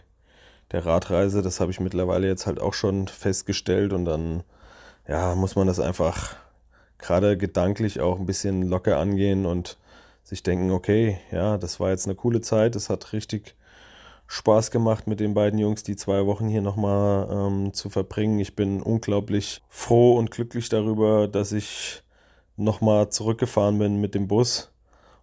der 0.73 0.85
Radreise. 0.85 1.41
Das 1.41 1.61
habe 1.61 1.71
ich 1.71 1.79
mittlerweile 1.79 2.27
jetzt 2.27 2.45
halt 2.45 2.59
auch 2.59 2.73
schon 2.73 3.07
festgestellt 3.07 3.93
und 3.93 4.03
dann 4.03 4.43
ja, 5.07 5.35
muss 5.35 5.55
man 5.55 5.67
das 5.67 5.79
einfach 5.79 6.35
gerade 6.97 7.37
gedanklich 7.37 8.01
auch 8.01 8.19
ein 8.19 8.25
bisschen 8.25 8.63
locker 8.63 8.99
angehen 8.99 9.45
und 9.45 9.77
sich 10.23 10.43
denken, 10.43 10.71
okay, 10.71 11.19
ja, 11.31 11.57
das 11.57 11.79
war 11.79 11.91
jetzt 11.91 12.07
eine 12.07 12.15
coole 12.15 12.41
Zeit, 12.41 12.75
es 12.75 12.89
hat 12.89 13.13
richtig 13.13 13.55
Spaß 14.27 14.71
gemacht 14.71 15.07
mit 15.07 15.21
den 15.21 15.33
beiden 15.33 15.59
Jungs, 15.59 15.83
die 15.83 15.95
zwei 15.95 16.25
Wochen 16.25 16.49
hier 16.49 16.61
nochmal 16.61 17.29
ähm, 17.31 17.73
zu 17.73 17.89
verbringen. 17.89 18.39
Ich 18.39 18.57
bin 18.57 18.81
unglaublich 18.81 19.61
froh 19.69 20.17
und 20.17 20.31
glücklich 20.31 20.67
darüber, 20.67 21.29
dass 21.29 21.53
ich 21.53 22.03
nochmal 22.57 23.09
zurückgefahren 23.09 23.79
bin 23.79 24.01
mit 24.01 24.15
dem 24.15 24.27
Bus 24.27 24.71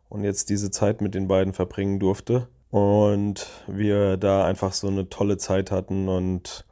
und 0.09 0.25
jetzt 0.25 0.49
diese 0.49 0.71
Zeit 0.71 1.01
mit 1.01 1.15
den 1.15 1.29
beiden 1.29 1.53
verbringen 1.53 1.99
durfte. 1.99 2.49
Und 2.71 3.47
wir 3.67 4.17
da 4.17 4.45
einfach 4.45 4.73
so 4.73 4.89
eine 4.89 5.09
tolle 5.09 5.37
Zeit 5.37 5.71
hatten 5.71 6.09
und 6.09 6.65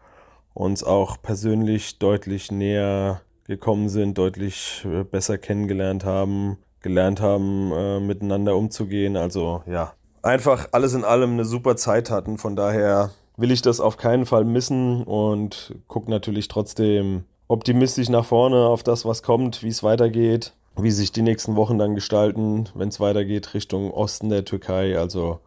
uns 0.55 0.83
auch 0.83 1.21
persönlich 1.23 1.99
deutlich 1.99 2.51
näher 2.51 3.21
gekommen 3.47 3.89
sind, 3.89 4.19
deutlich 4.19 4.85
äh, 4.85 5.05
besser 5.05 5.39
kennengelernt 5.39 6.05
haben, 6.05 6.59
gelernt 6.81 7.21
haben, 7.21 7.73
äh, 7.73 8.01
miteinander 8.01 8.57
umzugehen. 8.57 9.17
Also 9.17 9.63
ja, 9.67 9.93
einfach 10.23 10.69
alles 10.73 10.95
in 10.95 11.05
allem 11.05 11.33
eine 11.33 11.45
super 11.45 11.77
Zeit 11.77 12.11
hatten. 12.11 12.39
Von 12.39 12.57
daher 12.57 13.11
will 13.37 13.51
ich 13.51 13.63
das 13.63 13.81
auf 13.81 13.97
keinen 13.97 14.27
Fall 14.27 14.45
missen 14.45 15.03
und 15.05 15.75
gucke 15.89 16.11
natürlich 16.11 16.49
trotzdem 16.49 17.25
optimistisch 17.53 18.09
nach 18.09 18.25
vorne 18.25 18.67
auf 18.67 18.83
das, 18.83 19.05
was 19.05 19.23
kommt, 19.23 19.63
wie 19.63 19.69
es 19.69 19.83
weitergeht, 19.83 20.55
wie 20.77 20.91
sich 20.91 21.13
die 21.13 21.21
nächsten 21.21 21.55
Wochen 21.55 21.79
dann 21.79 21.95
gestalten, 21.95 22.71
wenn 22.75 22.89
es 22.89 22.99
weitergeht 22.99 23.53
Richtung 23.53 23.91
Osten 23.93 24.31
der 24.31 24.47
Türkei. 24.47 24.99
Also 24.99 25.39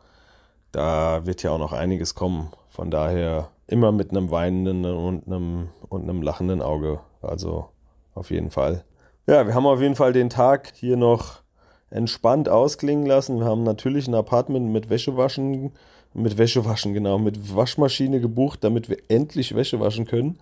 da 0.72 1.26
wird 1.26 1.42
ja 1.42 1.50
auch 1.50 1.58
noch 1.58 1.74
einiges 1.74 2.14
kommen. 2.14 2.52
Von 2.70 2.92
daher 2.92 3.50
immer 3.66 3.92
mit 3.92 4.12
einem 4.12 4.30
weinenden 4.30 4.86
und 4.86 5.26
einem, 5.26 5.70
und 5.90 6.04
einem 6.04 6.22
lachenden 6.22 6.62
Auge. 6.62 7.00
Also 7.24 7.70
auf 8.14 8.30
jeden 8.30 8.52
Fall. 8.52 8.84
Ja, 9.26 9.48
wir 9.48 9.56
haben 9.56 9.66
auf 9.66 9.82
jeden 9.82 9.96
Fall 9.96 10.14
den 10.14 10.30
Tag 10.30 10.74
hier 10.76 10.98
noch 10.98 11.42
entspannt 11.90 12.50
ausklingen 12.50 13.08
lassen. 13.08 13.40
Wir 13.40 13.46
haben 13.46 13.64
natürlich 13.64 14.08
ein 14.08 14.14
Apartment 14.14 14.72
mit 14.72 14.92
Wäschewaschen, 14.92 15.72
mit 16.14 16.38
Wäschewaschen, 16.38 16.94
genau, 16.94 17.18
mit 17.18 17.56
Waschmaschine 17.56 18.20
gebucht, 18.20 18.64
damit 18.64 18.90
wir 18.90 18.98
endlich 19.08 19.56
Wäsche 19.56 19.80
waschen 19.80 20.06
können, 20.06 20.38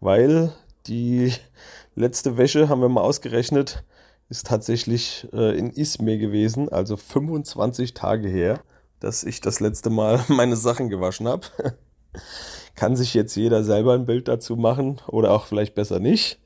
weil 0.00 0.52
die 0.86 1.32
letzte 1.94 2.36
Wäsche, 2.36 2.68
haben 2.68 2.80
wir 2.80 2.88
mal 2.88 3.02
ausgerechnet, 3.02 3.84
ist 4.28 4.46
tatsächlich 4.46 5.28
äh, 5.32 5.56
in 5.56 5.70
Izmir 5.70 6.18
gewesen, 6.18 6.68
also 6.68 6.96
25 6.96 7.94
Tage 7.94 8.28
her, 8.28 8.60
dass 9.00 9.24
ich 9.24 9.40
das 9.40 9.60
letzte 9.60 9.90
Mal 9.90 10.20
meine 10.28 10.56
Sachen 10.56 10.88
gewaschen 10.88 11.28
habe. 11.28 11.46
Kann 12.74 12.96
sich 12.96 13.14
jetzt 13.14 13.36
jeder 13.36 13.62
selber 13.62 13.94
ein 13.94 14.06
Bild 14.06 14.28
dazu 14.28 14.56
machen 14.56 15.00
oder 15.06 15.30
auch 15.32 15.46
vielleicht 15.46 15.74
besser 15.74 16.00
nicht, 16.00 16.40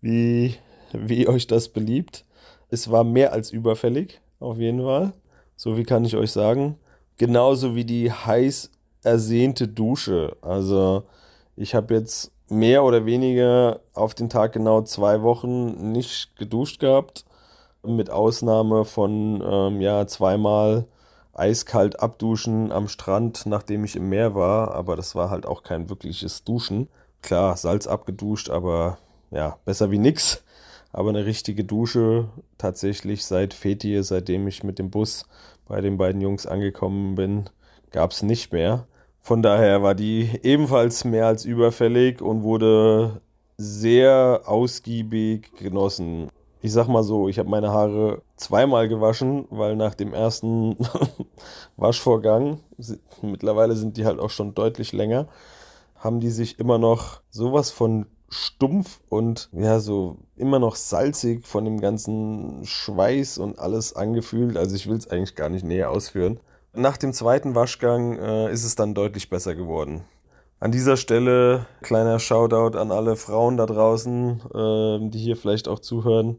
wie, 0.00 0.56
wie 0.92 1.28
euch 1.28 1.46
das 1.46 1.68
beliebt. 1.68 2.24
Es 2.68 2.90
war 2.90 3.04
mehr 3.04 3.32
als 3.32 3.52
überfällig, 3.52 4.20
auf 4.40 4.58
jeden 4.58 4.80
Fall. 4.80 5.12
So 5.54 5.76
wie 5.76 5.84
kann 5.84 6.04
ich 6.04 6.16
euch 6.16 6.32
sagen. 6.32 6.78
Genauso 7.16 7.74
wie 7.76 7.84
die 7.84 8.10
heiß 8.10 8.70
ersehnte 9.02 9.68
Dusche. 9.68 10.36
Also 10.42 11.04
ich 11.54 11.74
habe 11.74 11.94
jetzt 11.94 12.32
mehr 12.48 12.84
oder 12.84 13.06
weniger 13.06 13.80
auf 13.94 14.14
den 14.14 14.28
Tag 14.28 14.52
genau 14.52 14.82
zwei 14.82 15.22
Wochen 15.22 15.92
nicht 15.92 16.36
geduscht 16.36 16.80
gehabt. 16.80 17.24
Mit 17.82 18.10
Ausnahme 18.10 18.84
von 18.84 19.42
ähm, 19.46 19.80
ja, 19.80 20.06
zweimal 20.06 20.86
eiskalt 21.34 22.00
abduschen 22.00 22.72
am 22.72 22.88
Strand, 22.88 23.46
nachdem 23.46 23.84
ich 23.84 23.96
im 23.96 24.08
Meer 24.08 24.34
war. 24.34 24.74
Aber 24.74 24.96
das 24.96 25.14
war 25.14 25.30
halt 25.30 25.46
auch 25.46 25.62
kein 25.62 25.88
wirkliches 25.88 26.44
Duschen. 26.44 26.88
Klar, 27.22 27.56
Salz 27.56 27.86
abgeduscht, 27.86 28.50
aber 28.50 28.98
ja, 29.30 29.58
besser 29.64 29.90
wie 29.90 29.98
nix. 29.98 30.42
Aber 30.92 31.10
eine 31.10 31.26
richtige 31.26 31.64
Dusche 31.64 32.28
tatsächlich 32.58 33.24
seit 33.24 33.52
Fethiye, 33.54 34.02
seitdem 34.02 34.48
ich 34.48 34.64
mit 34.64 34.78
dem 34.78 34.90
Bus 34.90 35.26
bei 35.68 35.80
den 35.80 35.98
beiden 35.98 36.20
Jungs 36.20 36.46
angekommen 36.46 37.16
bin, 37.16 37.50
gab 37.90 38.12
es 38.12 38.22
nicht 38.22 38.52
mehr. 38.52 38.86
Von 39.26 39.42
daher 39.42 39.82
war 39.82 39.96
die 39.96 40.30
ebenfalls 40.44 41.02
mehr 41.04 41.26
als 41.26 41.44
überfällig 41.44 42.22
und 42.22 42.44
wurde 42.44 43.20
sehr 43.58 44.42
ausgiebig 44.46 45.50
genossen. 45.58 46.28
Ich 46.62 46.72
sag 46.72 46.86
mal 46.86 47.02
so, 47.02 47.28
ich 47.28 47.40
habe 47.40 47.48
meine 47.48 47.72
Haare 47.72 48.22
zweimal 48.36 48.86
gewaschen, 48.86 49.48
weil 49.50 49.74
nach 49.74 49.96
dem 49.96 50.14
ersten 50.14 50.76
Waschvorgang, 51.76 52.60
mittlerweile 53.20 53.74
sind 53.74 53.96
die 53.96 54.06
halt 54.06 54.20
auch 54.20 54.30
schon 54.30 54.54
deutlich 54.54 54.92
länger, 54.92 55.26
haben 55.96 56.20
die 56.20 56.30
sich 56.30 56.60
immer 56.60 56.78
noch 56.78 57.20
sowas 57.28 57.72
von 57.72 58.06
stumpf 58.28 59.00
und 59.08 59.48
ja, 59.50 59.80
so 59.80 60.18
immer 60.36 60.60
noch 60.60 60.76
salzig 60.76 61.44
von 61.44 61.64
dem 61.64 61.80
ganzen 61.80 62.64
Schweiß 62.64 63.38
und 63.38 63.58
alles 63.58 63.92
angefühlt. 63.92 64.56
Also 64.56 64.76
ich 64.76 64.86
will 64.86 64.98
es 64.98 65.10
eigentlich 65.10 65.34
gar 65.34 65.48
nicht 65.48 65.64
näher 65.64 65.90
ausführen. 65.90 66.38
Nach 66.78 66.98
dem 66.98 67.14
zweiten 67.14 67.54
Waschgang 67.54 68.18
äh, 68.18 68.52
ist 68.52 68.62
es 68.62 68.74
dann 68.74 68.92
deutlich 68.92 69.30
besser 69.30 69.54
geworden. 69.54 70.04
An 70.60 70.72
dieser 70.72 70.98
Stelle 70.98 71.64
kleiner 71.80 72.18
Shoutout 72.18 72.76
an 72.76 72.92
alle 72.92 73.16
Frauen 73.16 73.56
da 73.56 73.64
draußen, 73.64 74.42
äh, 74.54 75.08
die 75.08 75.18
hier 75.18 75.38
vielleicht 75.38 75.68
auch 75.68 75.78
zuhören. 75.78 76.38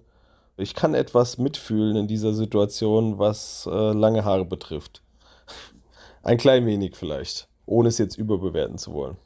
Ich 0.56 0.76
kann 0.76 0.94
etwas 0.94 1.40
mitfühlen 1.40 1.96
in 1.96 2.08
dieser 2.08 2.34
Situation, 2.34 3.18
was 3.18 3.68
äh, 3.72 3.94
lange 3.94 4.26
Haare 4.26 4.46
betrifft. 4.46 5.02
Ein 6.22 6.38
klein 6.38 6.68
wenig 6.68 6.96
vielleicht, 6.96 7.48
ohne 7.66 7.90
es 7.90 7.98
jetzt 7.98 8.16
überbewerten 8.16 8.78
zu 8.78 8.94
wollen. 8.94 9.18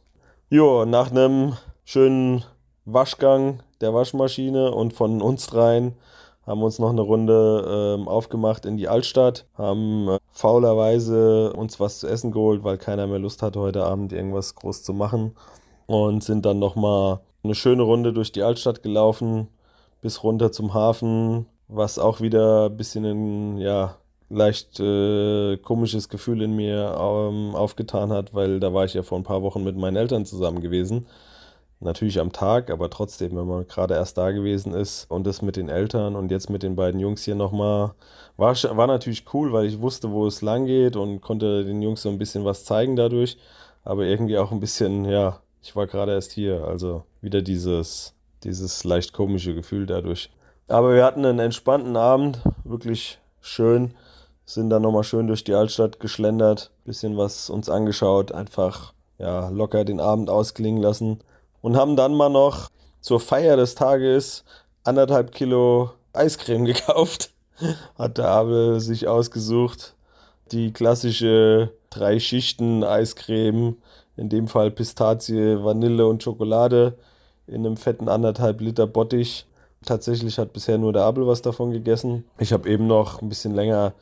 Jo, 0.50 0.86
nach 0.86 1.12
einem 1.12 1.58
schönen 1.84 2.46
Waschgang 2.86 3.64
der 3.82 3.94
Waschmaschine 3.94 4.72
und 4.72 4.94
von 4.94 5.22
uns 5.22 5.48
dreien 5.48 5.94
haben 6.46 6.64
uns 6.64 6.80
noch 6.80 6.90
eine 6.90 7.02
Runde 7.02 7.98
ähm, 8.00 8.08
aufgemacht 8.08 8.66
in 8.66 8.78
die 8.78 8.88
Altstadt, 8.88 9.46
haben 9.58 10.10
äh, 10.10 10.18
faulerweise 10.30 11.54
uns 11.54 11.80
was 11.80 12.00
zu 12.00 12.08
essen 12.08 12.32
geholt, 12.32 12.64
weil 12.64 12.78
keiner 12.78 13.08
mehr 13.08 13.20
Lust 13.20 13.42
hatte, 13.42 13.60
heute 13.60 13.84
Abend 13.84 14.14
irgendwas 14.14 14.56
groß 14.56 14.84
zu 14.84 14.94
machen. 14.94 15.36
Und 15.88 16.24
sind 16.24 16.46
dann 16.46 16.60
nochmal 16.60 17.20
eine 17.44 17.56
schöne 17.56 17.84
Runde 17.84 18.14
durch 18.14 18.32
die 18.32 18.44
Altstadt 18.44 18.82
gelaufen, 18.82 19.48
bis 20.02 20.24
runter 20.24 20.52
zum 20.52 20.74
Hafen, 20.74 21.48
was 21.68 22.00
auch 22.00 22.22
wieder 22.22 22.68
ein 22.68 22.78
bisschen 22.78 23.06
ein, 23.06 23.58
ja, 23.58 23.98
leicht 24.30 24.80
äh, 24.80 25.58
komisches 25.58 26.08
Gefühl 26.08 26.42
in 26.42 26.56
mir 26.56 26.98
ähm, 26.98 27.54
aufgetan 27.56 28.12
hat, 28.14 28.34
weil 28.34 28.60
da 28.62 28.74
war 28.74 28.86
ich 28.86 28.94
ja 28.94 29.04
vor 29.04 29.18
ein 29.18 29.24
paar 29.24 29.42
Wochen 29.42 29.64
mit 29.64 29.76
meinen 29.76 29.98
Eltern 29.98 30.26
zusammen 30.26 30.62
gewesen 30.62 31.06
natürlich 31.82 32.20
am 32.20 32.32
Tag, 32.32 32.70
aber 32.70 32.90
trotzdem, 32.90 33.36
wenn 33.36 33.48
man 33.48 33.68
gerade 33.68 33.96
erst 33.96 34.18
da 34.18 34.32
gewesen 34.32 34.74
ist 34.74 35.10
und 35.10 35.26
das 35.26 35.42
mit 35.42 35.56
den 35.56 35.70
Eltern 35.70 36.16
und 36.16 36.32
jetzt 36.32 36.50
mit 36.50 36.64
den 36.64 36.76
beiden 36.76 37.00
Jungs 37.00 37.24
hier 37.24 37.36
nochmal, 37.36 37.94
war, 38.38 38.56
war 38.56 38.88
natürlich 38.88 39.26
cool, 39.34 39.52
weil 39.52 39.66
ich 39.66 39.82
wusste, 39.82 40.12
wo 40.12 40.28
es 40.28 40.42
lang 40.42 40.66
geht 40.66 40.96
und 40.96 41.22
konnte 41.22 41.66
den 41.66 41.82
Jungs 41.82 42.04
so 42.04 42.10
ein 42.10 42.20
bisschen 42.20 42.46
was 42.46 42.66
zeigen 42.66 42.96
dadurch, 42.96 43.38
aber 43.84 44.06
irgendwie 44.06 44.38
auch 44.38 44.52
ein 44.52 44.60
bisschen, 44.60 45.06
ja, 45.06 45.40
ich 45.64 45.76
war 45.76 45.88
gerade 45.88 46.14
erst 46.14 46.32
hier, 46.32 46.66
also 46.66 47.04
wieder 47.22 47.42
dieses, 47.42 48.14
dieses 48.44 48.84
leicht 48.84 49.14
komische 49.14 49.56
Gefühl 49.56 49.86
dadurch. 49.86 50.30
Aber 50.68 50.94
wir 50.94 51.04
hatten 51.04 51.26
einen 51.26 51.40
entspannten 51.40 51.98
Abend, 51.98 52.42
wirklich 52.64 53.20
schön, 53.42 53.96
sind 54.46 54.70
dann 54.70 54.84
nochmal 54.84 55.04
schön 55.04 55.28
durch 55.28 55.44
die 55.44 55.54
Altstadt 55.56 56.00
geschlendert, 56.00 56.72
bisschen 56.86 57.18
was 57.18 57.50
uns 57.50 57.70
angeschaut, 57.70 58.32
einfach 58.32 58.94
ja, 59.18 59.50
locker 59.50 59.84
den 59.84 60.00
Abend 60.00 60.30
ausklingen 60.30 60.82
lassen 60.82 61.20
und 61.62 61.78
haben 61.78 61.96
dann 61.96 62.14
mal 62.14 62.30
noch 62.30 62.70
zur 63.00 63.20
Feier 63.20 63.58
des 63.58 63.76
Tages 63.76 64.44
anderthalb 64.84 65.32
Kilo 65.32 65.92
Eiscreme 66.14 66.66
gekauft. 66.74 67.32
Hat 67.98 68.18
der 68.18 68.28
Abel 68.28 68.80
sich 68.80 69.08
ausgesucht. 69.08 69.96
Die 70.52 70.74
klassische 70.74 71.72
drei 71.90 72.20
Schichten 72.20 72.84
Eiscreme, 72.84 73.78
in 74.18 74.30
dem 74.30 74.48
Fall 74.48 74.72
Pistazie, 74.72 75.64
Vanille 75.64 76.08
und 76.08 76.24
Schokolade 76.24 76.98
in 77.48 77.66
einem 77.66 77.78
fetten 77.78 78.10
anderthalb 78.10 78.62
Liter 78.62 78.88
Bottich. 78.88 79.46
Tatsächlich 79.86 80.38
hat 80.38 80.54
bisher 80.54 80.78
nur 80.78 80.94
der 80.94 81.04
Abel 81.04 81.28
was 81.28 81.42
davon 81.42 81.72
gegessen. 81.72 82.24
Ich 82.38 82.54
habe 82.54 82.70
eben 82.70 82.88
noch 82.88 83.22
ein 83.22 83.30
bisschen 83.30 83.54
länger 83.54 83.94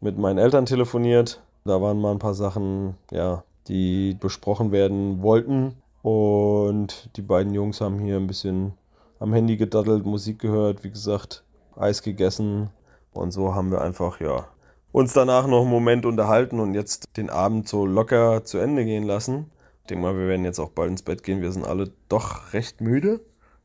mit 0.00 0.18
meinen 0.18 0.38
Eltern 0.38 0.66
telefoniert. 0.66 1.40
Da 1.64 1.80
waren 1.80 2.00
mal 2.00 2.12
ein 2.12 2.18
paar 2.18 2.34
Sachen, 2.34 2.94
ja, 3.10 3.42
die 3.66 4.14
besprochen 4.14 4.72
werden 4.72 5.22
wollten. 5.22 5.76
Und 6.06 7.10
die 7.16 7.22
beiden 7.22 7.52
Jungs 7.52 7.80
haben 7.80 7.98
hier 7.98 8.14
ein 8.14 8.28
bisschen 8.28 8.74
am 9.18 9.32
Handy 9.32 9.56
gedaddelt, 9.56 10.06
Musik 10.06 10.38
gehört, 10.38 10.84
wie 10.84 10.90
gesagt, 10.90 11.42
Eis 11.74 12.00
gegessen. 12.00 12.70
Und 13.12 13.32
so 13.32 13.56
haben 13.56 13.72
wir 13.72 13.80
einfach, 13.80 14.20
ja, 14.20 14.46
uns 14.92 15.14
danach 15.14 15.48
noch 15.48 15.62
einen 15.62 15.70
Moment 15.70 16.06
unterhalten 16.06 16.60
und 16.60 16.74
jetzt 16.74 17.06
den 17.16 17.28
Abend 17.28 17.66
so 17.66 17.86
locker 17.86 18.44
zu 18.44 18.58
Ende 18.58 18.84
gehen 18.84 19.02
lassen. 19.02 19.50
Ich 19.80 19.88
denke 19.88 20.04
mal, 20.04 20.16
wir 20.16 20.28
werden 20.28 20.44
jetzt 20.44 20.60
auch 20.60 20.70
bald 20.70 20.90
ins 20.90 21.02
Bett 21.02 21.24
gehen. 21.24 21.42
Wir 21.42 21.50
sind 21.50 21.66
alle 21.66 21.90
doch 22.08 22.52
recht 22.52 22.80
müde 22.80 23.20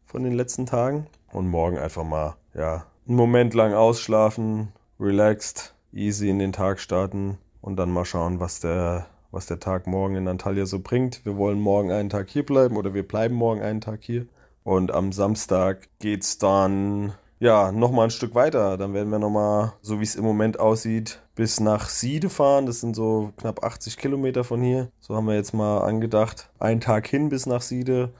von 0.08 0.24
den 0.24 0.34
letzten 0.34 0.66
Tagen. 0.66 1.06
Und 1.32 1.48
morgen 1.48 1.78
einfach 1.78 2.04
mal, 2.04 2.38
ja, 2.56 2.88
einen 3.08 3.18
Moment 3.18 3.54
lang 3.54 3.76
ausschlafen, 3.76 4.70
relaxed, 5.00 5.76
easy 5.94 6.28
in 6.28 6.40
den 6.40 6.54
Tag 6.54 6.80
starten 6.80 7.38
und 7.62 7.76
dann 7.76 7.92
mal 7.92 8.06
schauen, 8.06 8.40
was 8.40 8.62
der, 8.62 9.06
was 9.32 9.46
der 9.46 9.60
Tag 9.60 9.88
morgen 9.88 10.16
in 10.16 10.28
Antalya 10.28 10.66
so 10.66 10.80
bringt. 10.80 11.26
Wir 11.26 11.38
wollen 11.38 11.60
morgen 11.60 11.92
einen 11.92 12.10
Tag 12.10 12.30
hier 12.30 12.46
bleiben 12.46 12.78
oder 12.78 12.94
wir 12.94 13.08
bleiben 13.08 13.36
morgen 13.36 13.62
einen 13.62 13.82
Tag 13.82 14.00
hier. 14.04 14.26
Und 14.64 14.92
am 14.94 15.12
Samstag 15.12 15.88
geht's 16.00 16.38
dann 16.38 17.14
ja 17.40 17.72
nochmal 17.72 18.08
ein 18.08 18.12
Stück 18.12 18.36
weiter. 18.36 18.78
Dann 18.78 18.94
werden 18.94 19.10
wir 19.10 19.20
nochmal, 19.20 19.74
so 19.82 20.00
wie 20.00 20.04
es 20.04 20.16
im 20.16 20.24
Moment 20.24 20.60
aussieht, 20.60 21.22
bis 21.36 21.60
nach 21.60 21.90
Siede 21.90 22.30
fahren. 22.30 22.66
Das 22.66 22.82
sind 22.82 22.96
so 22.96 23.32
knapp 23.38 23.64
80 23.64 23.98
Kilometer 23.98 24.44
von 24.44 24.62
hier. 24.62 24.90
So 25.00 25.16
haben 25.16 25.28
wir 25.28 25.36
jetzt 25.36 25.54
mal 25.54 25.80
angedacht. 25.80 26.50
Einen 26.60 26.82
Tag 26.82 27.08
hin 27.08 27.30
bis 27.30 27.46
nach 27.46 27.62
Siede. 27.62 28.12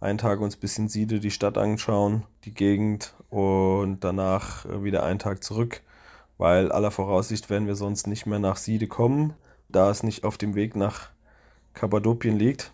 Einen 0.00 0.18
Tag 0.18 0.40
uns 0.40 0.56
bis 0.56 0.78
in 0.78 0.88
Siede 0.88 1.20
die 1.20 1.30
Stadt 1.30 1.58
anschauen, 1.58 2.24
die 2.44 2.54
Gegend 2.54 3.14
und 3.28 4.00
danach 4.00 4.64
wieder 4.82 5.02
einen 5.02 5.18
Tag 5.18 5.44
zurück 5.44 5.82
weil 6.40 6.72
aller 6.72 6.90
Voraussicht 6.90 7.50
werden 7.50 7.66
wir 7.66 7.76
sonst 7.76 8.06
nicht 8.06 8.24
mehr 8.24 8.38
nach 8.38 8.56
Siede 8.56 8.86
kommen, 8.86 9.34
da 9.72 9.90
es 9.90 10.02
nicht 10.02 10.24
auf 10.24 10.38
dem 10.38 10.54
Weg 10.54 10.76
nach 10.76 11.10
Kappadokien 11.74 12.38
liegt. 12.38 12.72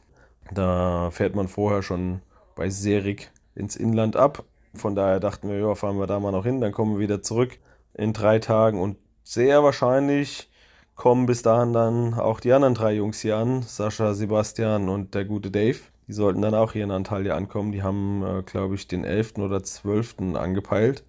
Da 0.53 1.11
fährt 1.11 1.35
man 1.35 1.49
vorher 1.49 1.83
schon 1.83 2.21
bei 2.55 2.71
Serik 2.71 3.31
ins 3.55 3.77
Inland 3.77 4.17
ab. 4.17 4.45
Von 4.75 4.95
daher 4.95 5.21
dachten 5.21 5.49
wir, 5.49 5.59
ja, 5.59 5.75
fahren 5.75 5.99
wir 5.99 6.07
da 6.07 6.21
mal 6.21 6.33
noch 6.33 6.45
hin, 6.45 6.61
dann 6.61 6.73
kommen 6.73 6.95
wir 6.95 7.01
wieder 7.01 7.23
zurück 7.23 7.59
in 7.95 8.13
drei 8.13 8.39
Tagen 8.39 8.81
und 8.81 8.99
sehr 9.25 9.63
wahrscheinlich 9.63 10.51
kommen 10.95 11.27
bis 11.27 11.43
dahin 11.43 11.73
dann 11.73 12.15
auch 12.15 12.41
die 12.41 12.53
anderen 12.53 12.75
drei 12.75 12.95
Jungs 12.95 13.21
hier 13.21 13.37
an, 13.37 13.63
Sascha, 13.63 14.15
Sebastian 14.15 14.89
und 14.89 15.15
der 15.15 15.25
gute 15.25 15.51
Dave. 15.51 15.79
Die 16.09 16.13
sollten 16.13 16.41
dann 16.41 16.55
auch 16.55 16.73
hier 16.73 16.85
in 16.85 16.91
Antalya 16.91 17.35
ankommen. 17.35 17.73
Die 17.73 17.83
haben, 17.83 18.25
äh, 18.25 18.43
glaube 18.43 18.77
ich, 18.77 18.87
den 18.87 19.05
11. 19.05 19.39
oder 19.39 19.63
12. 19.63 20.37
angepeilt. 20.37 21.05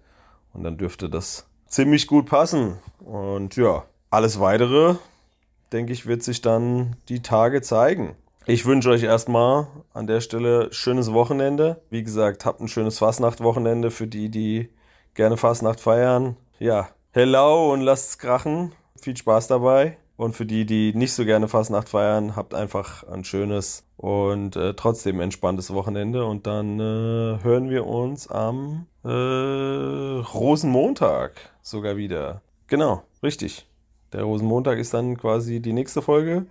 Und 0.52 0.64
dann 0.64 0.76
dürfte 0.76 1.08
das 1.08 1.46
ziemlich 1.66 2.06
gut 2.06 2.26
passen. 2.26 2.78
Und 2.98 3.56
ja, 3.56 3.84
alles 4.10 4.40
weitere, 4.40 4.96
denke 5.72 5.92
ich, 5.92 6.06
wird 6.06 6.22
sich 6.22 6.40
dann 6.40 6.96
die 7.08 7.22
Tage 7.22 7.62
zeigen. 7.62 8.14
Ich 8.46 8.64
wünsche 8.64 8.90
euch 8.90 9.02
erstmal 9.02 9.66
an 9.92 10.06
der 10.06 10.22
Stelle 10.22 10.72
schönes 10.72 11.12
Wochenende. 11.12 11.82
Wie 11.90 12.02
gesagt, 12.02 12.46
habt 12.46 12.60
ein 12.60 12.68
schönes 12.68 12.98
Fastnacht-Wochenende 12.98 13.90
für 13.90 14.06
die, 14.06 14.30
die 14.30 14.70
gerne 15.12 15.36
Fastnacht 15.36 15.80
feiern. 15.80 16.36
Ja, 16.58 16.88
hello 17.12 17.72
und 17.72 17.82
lasst's 17.82 18.18
krachen. 18.18 18.72
Viel 19.00 19.16
Spaß 19.16 19.48
dabei. 19.48 19.98
Und 20.16 20.34
für 20.34 20.46
die, 20.46 20.66
die 20.66 20.92
nicht 20.94 21.12
so 21.12 21.24
gerne 21.24 21.46
Fastnacht 21.46 21.90
feiern, 21.90 22.34
habt 22.34 22.54
einfach 22.54 23.04
ein 23.04 23.22
schönes 23.22 23.84
und 23.96 24.56
äh, 24.56 24.74
trotzdem 24.74 25.20
entspanntes 25.20 25.72
Wochenende. 25.72 26.24
Und 26.24 26.46
dann 26.46 26.80
äh, 26.80 27.38
hören 27.42 27.68
wir 27.68 27.86
uns 27.86 28.28
am 28.28 28.86
äh, 29.04 29.08
Rosenmontag 29.08 31.34
sogar 31.62 31.96
wieder. 31.96 32.40
Genau, 32.66 33.02
richtig. 33.22 33.68
Der 34.14 34.22
Rosenmontag 34.22 34.78
ist 34.78 34.94
dann 34.94 35.18
quasi 35.18 35.60
die 35.60 35.74
nächste 35.74 36.00
Folge. 36.00 36.46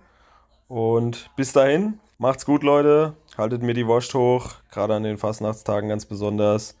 Und 0.68 1.28
bis 1.34 1.52
dahin, 1.52 1.98
macht's 2.16 2.46
gut, 2.46 2.62
Leute. 2.62 3.14
Haltet 3.36 3.62
mir 3.62 3.74
die 3.74 3.88
Wurst 3.88 4.14
hoch, 4.14 4.50
gerade 4.70 4.94
an 4.94 5.02
den 5.02 5.18
Fastnachtstagen 5.18 5.88
ganz 5.88 6.06
besonders. 6.06 6.76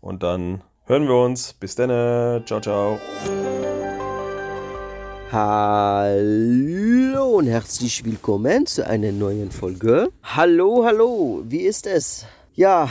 Und 0.00 0.22
dann 0.22 0.62
hören 0.84 1.08
wir 1.08 1.16
uns. 1.16 1.54
Bis 1.54 1.74
dann. 1.74 2.46
Ciao, 2.46 2.60
ciao. 2.60 3.00
Hallo 5.32 7.38
und 7.38 7.48
herzlich 7.48 8.04
willkommen 8.04 8.66
zu 8.66 8.86
einer 8.86 9.10
neuen 9.10 9.50
Folge. 9.50 10.10
Hallo, 10.22 10.84
hallo, 10.84 11.42
wie 11.44 11.62
ist 11.62 11.88
es? 11.88 12.24
Ja, 12.54 12.88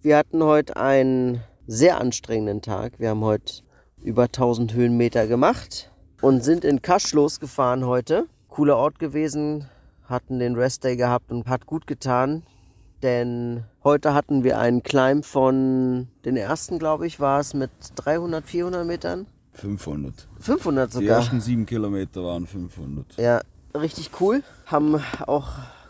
wir 0.00 0.16
hatten 0.16 0.44
heute 0.44 0.76
einen 0.76 1.42
sehr 1.66 2.00
anstrengenden 2.00 2.62
Tag. 2.62 3.00
Wir 3.00 3.10
haben 3.10 3.24
heute 3.24 3.64
über 4.04 4.24
1000 4.24 4.74
Höhenmeter 4.74 5.26
gemacht 5.26 5.89
und 6.20 6.44
sind 6.44 6.64
in 6.64 6.82
Kasch 6.82 7.12
losgefahren 7.12 7.86
heute. 7.86 8.26
Cooler 8.48 8.76
Ort 8.76 8.98
gewesen, 8.98 9.66
hatten 10.08 10.38
den 10.38 10.54
Restday 10.54 10.96
gehabt 10.96 11.30
und 11.30 11.46
hat 11.46 11.66
gut 11.66 11.86
getan, 11.86 12.42
denn 13.02 13.64
heute 13.84 14.12
hatten 14.12 14.44
wir 14.44 14.58
einen 14.58 14.82
Climb 14.82 15.24
von 15.24 16.08
den 16.24 16.36
ersten, 16.36 16.78
glaube 16.78 17.06
ich, 17.06 17.20
war 17.20 17.40
es 17.40 17.54
mit 17.54 17.70
300, 17.94 18.44
400 18.44 18.86
Metern. 18.86 19.26
500. 19.54 20.28
500 20.38 20.92
sogar. 20.92 21.02
Die 21.02 21.08
ersten 21.08 21.40
sieben 21.40 21.66
Kilometer 21.66 22.22
waren 22.24 22.46
500. 22.46 23.16
Ja, 23.16 23.40
richtig 23.74 24.10
cool. 24.20 24.42
Haben 24.66 25.00
auch 25.26 25.48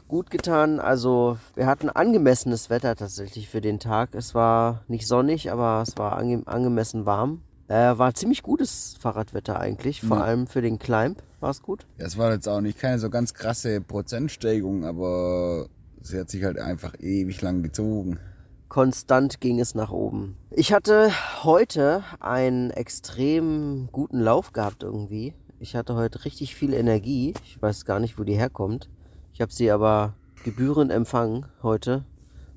gut 0.08 0.30
getan. 0.30 0.80
Also 0.80 1.38
wir 1.54 1.66
hatten 1.66 1.88
angemessenes 1.88 2.70
Wetter 2.70 2.96
tatsächlich 2.96 3.48
für 3.48 3.60
den 3.60 3.78
Tag. 3.78 4.14
Es 4.14 4.34
war 4.34 4.82
nicht 4.88 5.06
sonnig, 5.06 5.50
aber 5.52 5.82
es 5.86 5.96
war 5.98 6.16
ange 6.16 6.42
angemessen 6.46 7.06
warm. 7.06 7.42
Äh, 7.70 7.96
war 7.98 8.12
ziemlich 8.14 8.42
gutes 8.42 8.96
Fahrradwetter 8.98 9.60
eigentlich, 9.60 10.00
vor 10.00 10.16
Ja. 10.16 10.24
allem 10.24 10.48
für 10.48 10.60
den 10.60 10.80
Climb 10.80 11.22
war 11.38 11.50
es 11.50 11.62
gut. 11.62 11.86
Ja, 11.98 12.06
es 12.06 12.18
war 12.18 12.32
jetzt 12.32 12.48
auch 12.48 12.60
nicht 12.60 12.80
keine 12.80 12.98
so 12.98 13.08
ganz 13.10 13.32
krasse 13.32 13.80
Prozentsteigung, 13.80 14.84
aber 14.84 15.68
sie 16.00 16.18
hat 16.18 16.30
sich 16.30 16.42
halt 16.42 16.58
einfach 16.58 16.94
ewig 16.98 17.40
lang 17.42 17.62
gezogen. 17.62 18.18
Konstant 18.68 19.40
ging 19.40 19.60
es 19.60 19.76
nach 19.76 19.92
oben. 19.92 20.36
Ich 20.50 20.72
hatte 20.72 21.12
heute 21.44 22.02
einen 22.18 22.70
extrem 22.72 23.88
guten 23.92 24.18
Lauf 24.18 24.52
gehabt 24.52 24.82
irgendwie. 24.82 25.32
Ich 25.60 25.76
hatte 25.76 25.94
heute 25.94 26.24
richtig 26.24 26.56
viel 26.56 26.74
Energie. 26.74 27.34
Ich 27.44 27.62
weiß 27.62 27.84
gar 27.84 28.00
nicht, 28.00 28.18
wo 28.18 28.24
die 28.24 28.34
herkommt. 28.34 28.88
Ich 29.32 29.40
habe 29.40 29.52
sie 29.52 29.70
aber 29.70 30.14
gebührend 30.42 30.90
empfangen 30.90 31.46
heute 31.62 32.04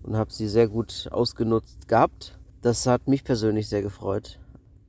und 0.02 0.18
habe 0.18 0.34
sie 0.34 0.48
sehr 0.48 0.68
gut 0.68 1.08
ausgenutzt 1.12 1.88
gehabt. 1.88 2.40
Das 2.64 2.88
hat 2.88 3.08
mich 3.08 3.24
persönlich 3.24 3.70
sehr 3.70 3.84
gefreut. 3.84 4.40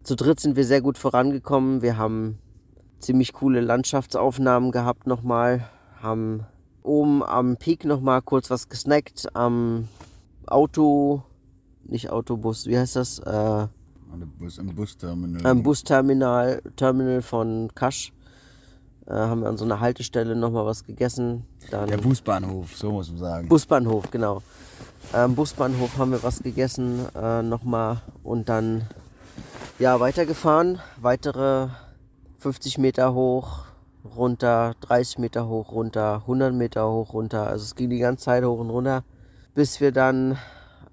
Zu 0.04 0.16
dritt 0.16 0.38
sind 0.38 0.54
wir 0.54 0.66
sehr 0.66 0.82
gut 0.82 0.98
vorangekommen. 0.98 1.80
Wir 1.80 1.96
haben 1.96 2.38
ziemlich 3.00 3.32
coole 3.32 3.62
Landschaftsaufnahmen 3.62 4.70
gehabt 4.70 5.06
nochmal. 5.06 5.66
Haben 6.02 6.44
oben 6.82 7.22
am 7.22 7.56
Peak 7.56 7.86
nochmal 7.86 8.20
kurz 8.20 8.50
was 8.50 8.68
gesnackt. 8.68 9.34
Am 9.34 9.88
Auto, 10.46 11.22
nicht 11.86 12.10
Autobus, 12.10 12.66
wie 12.66 12.78
heißt 12.78 12.96
das? 12.96 13.18
Äh, 13.20 13.66
Bus, 14.38 14.58
am 14.58 14.74
Busterminal. 14.74 15.46
am 15.46 15.62
Busterminal 15.62 16.60
Terminal 16.76 17.22
von 17.22 17.70
Kasch. 17.74 18.12
Äh, 19.06 19.14
haben 19.14 19.40
wir 19.40 19.48
an 19.48 19.56
so 19.56 19.64
einer 19.64 19.80
Haltestelle 19.80 20.36
nochmal 20.36 20.66
was 20.66 20.84
gegessen. 20.84 21.46
Dann 21.70 21.88
Der 21.88 21.96
Busbahnhof, 21.96 22.76
so 22.76 22.92
muss 22.92 23.08
man 23.08 23.18
sagen. 23.18 23.48
Busbahnhof, 23.48 24.10
genau. 24.10 24.42
Am 25.12 25.34
Busbahnhof 25.34 25.96
haben 25.96 26.12
wir 26.12 26.22
was 26.22 26.42
gegessen 26.42 27.06
äh, 27.14 27.42
nochmal 27.42 28.02
und 28.22 28.50
dann 28.50 28.82
ja 29.78 30.00
weitergefahren. 30.00 30.80
Weitere 31.00 31.68
50 32.38 32.78
Meter 32.78 33.14
hoch, 33.14 33.64
runter, 34.04 34.74
30 34.80 35.18
Meter 35.18 35.48
hoch, 35.48 35.72
runter, 35.72 36.16
100 36.22 36.54
Meter 36.54 36.90
hoch, 36.90 37.12
runter. 37.14 37.46
Also 37.46 37.64
es 37.64 37.74
ging 37.74 37.90
die 37.90 37.98
ganze 37.98 38.24
Zeit 38.24 38.44
hoch 38.44 38.58
und 38.58 38.70
runter, 38.70 39.04
bis 39.54 39.80
wir 39.80 39.92
dann 39.92 40.38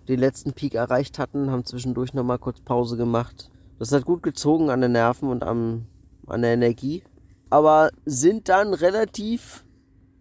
den 0.08 0.19
letzten 0.19 0.54
Peak 0.54 0.75
erreicht 0.75 1.19
hatten, 1.19 1.51
haben 1.51 1.65
zwischendurch 1.65 2.13
nochmal 2.13 2.39
kurz 2.39 2.62
Pause 2.62 2.97
gemacht. 2.97 3.49
Das 3.80 3.91
hat 3.91 4.06
gut 4.06 4.23
gezogen 4.23 4.69
an 4.69 4.82
den 4.82 4.91
Nerven 4.91 5.30
und 5.30 5.43
am, 5.43 5.86
an 6.27 6.41
der 6.41 6.54
Energie. 6.54 7.04
Aber 7.49 7.91
sind 8.06 8.49
dann 8.49 8.73
relativ 8.73 9.65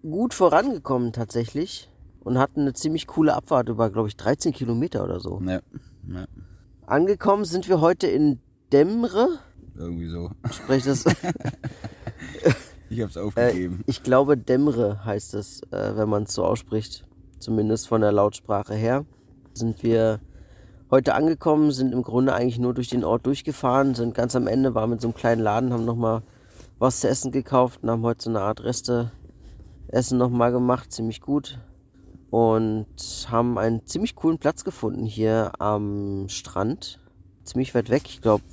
gut 0.02 0.34
vorangekommen 0.34 1.12
tatsächlich 1.12 1.90
und 2.20 2.38
hatten 2.38 2.62
eine 2.62 2.72
ziemlich 2.72 3.06
coole 3.06 3.34
Abfahrt 3.34 3.68
über, 3.68 3.90
glaube 3.90 4.08
ich, 4.08 4.16
13 4.16 4.52
Kilometer 4.52 5.04
oder 5.04 5.20
so. 5.20 5.40
Ja, 5.44 5.60
ja, 6.08 6.26
Angekommen 6.90 7.44
sind 7.44 7.68
wir 7.68 7.80
heute 7.80 8.08
in 8.08 8.40
Demre. 8.72 9.38
irgendwie 9.76 10.08
so. 10.08 10.32
Sprich 10.50 10.82
das, 10.82 11.04
Ich 12.90 13.00
hab's 13.00 13.14
äh, 13.14 13.20
aufgegeben. 13.20 13.84
ich 13.86 14.02
glaube 14.02 14.36
Demre 14.36 15.04
heißt 15.04 15.34
es, 15.34 15.62
äh, 15.70 15.92
wenn 15.94 16.08
man 16.08 16.24
es 16.24 16.34
so 16.34 16.44
ausspricht. 16.44 17.04
Zumindest 17.38 17.86
von 17.86 18.00
der 18.00 18.10
Lautsprache 18.10 18.74
her. 18.74 19.04
Sind 19.54 19.84
wir 19.84 20.18
heute 20.90 21.14
angekommen, 21.14 21.70
sind 21.70 21.92
im 21.92 22.02
Grunde 22.02 22.34
eigentlich 22.34 22.58
nur 22.58 22.74
durch 22.74 22.88
den 22.88 23.04
Ort 23.04 23.24
durchgefahren, 23.24 23.94
sind 23.94 24.12
ganz 24.12 24.34
am 24.34 24.48
Ende, 24.48 24.74
waren 24.74 24.90
mit 24.90 25.00
so 25.00 25.06
einem 25.06 25.14
kleinen 25.14 25.42
Laden, 25.42 25.72
haben 25.72 25.84
nochmal 25.84 26.22
was 26.80 26.98
zu 26.98 27.08
essen 27.08 27.30
gekauft 27.30 27.84
und 27.84 27.90
haben 27.90 28.02
heute 28.02 28.24
so 28.24 28.30
eine 28.30 28.40
Art 28.40 28.64
Reste 28.64 29.12
Essen 29.86 30.18
nochmal 30.18 30.50
gemacht, 30.50 30.90
ziemlich 30.90 31.20
gut. 31.20 31.60
Und 32.30 32.86
haben 33.28 33.58
einen 33.58 33.86
ziemlich 33.86 34.14
coolen 34.14 34.38
Platz 34.38 34.64
gefunden 34.64 35.04
hier 35.04 35.52
am 35.58 36.28
Strand. 36.28 37.00
Ziemlich 37.44 37.74
weit 37.74 37.90
weg, 37.90 38.02
ich 38.06 38.20
glaube, 38.20 38.44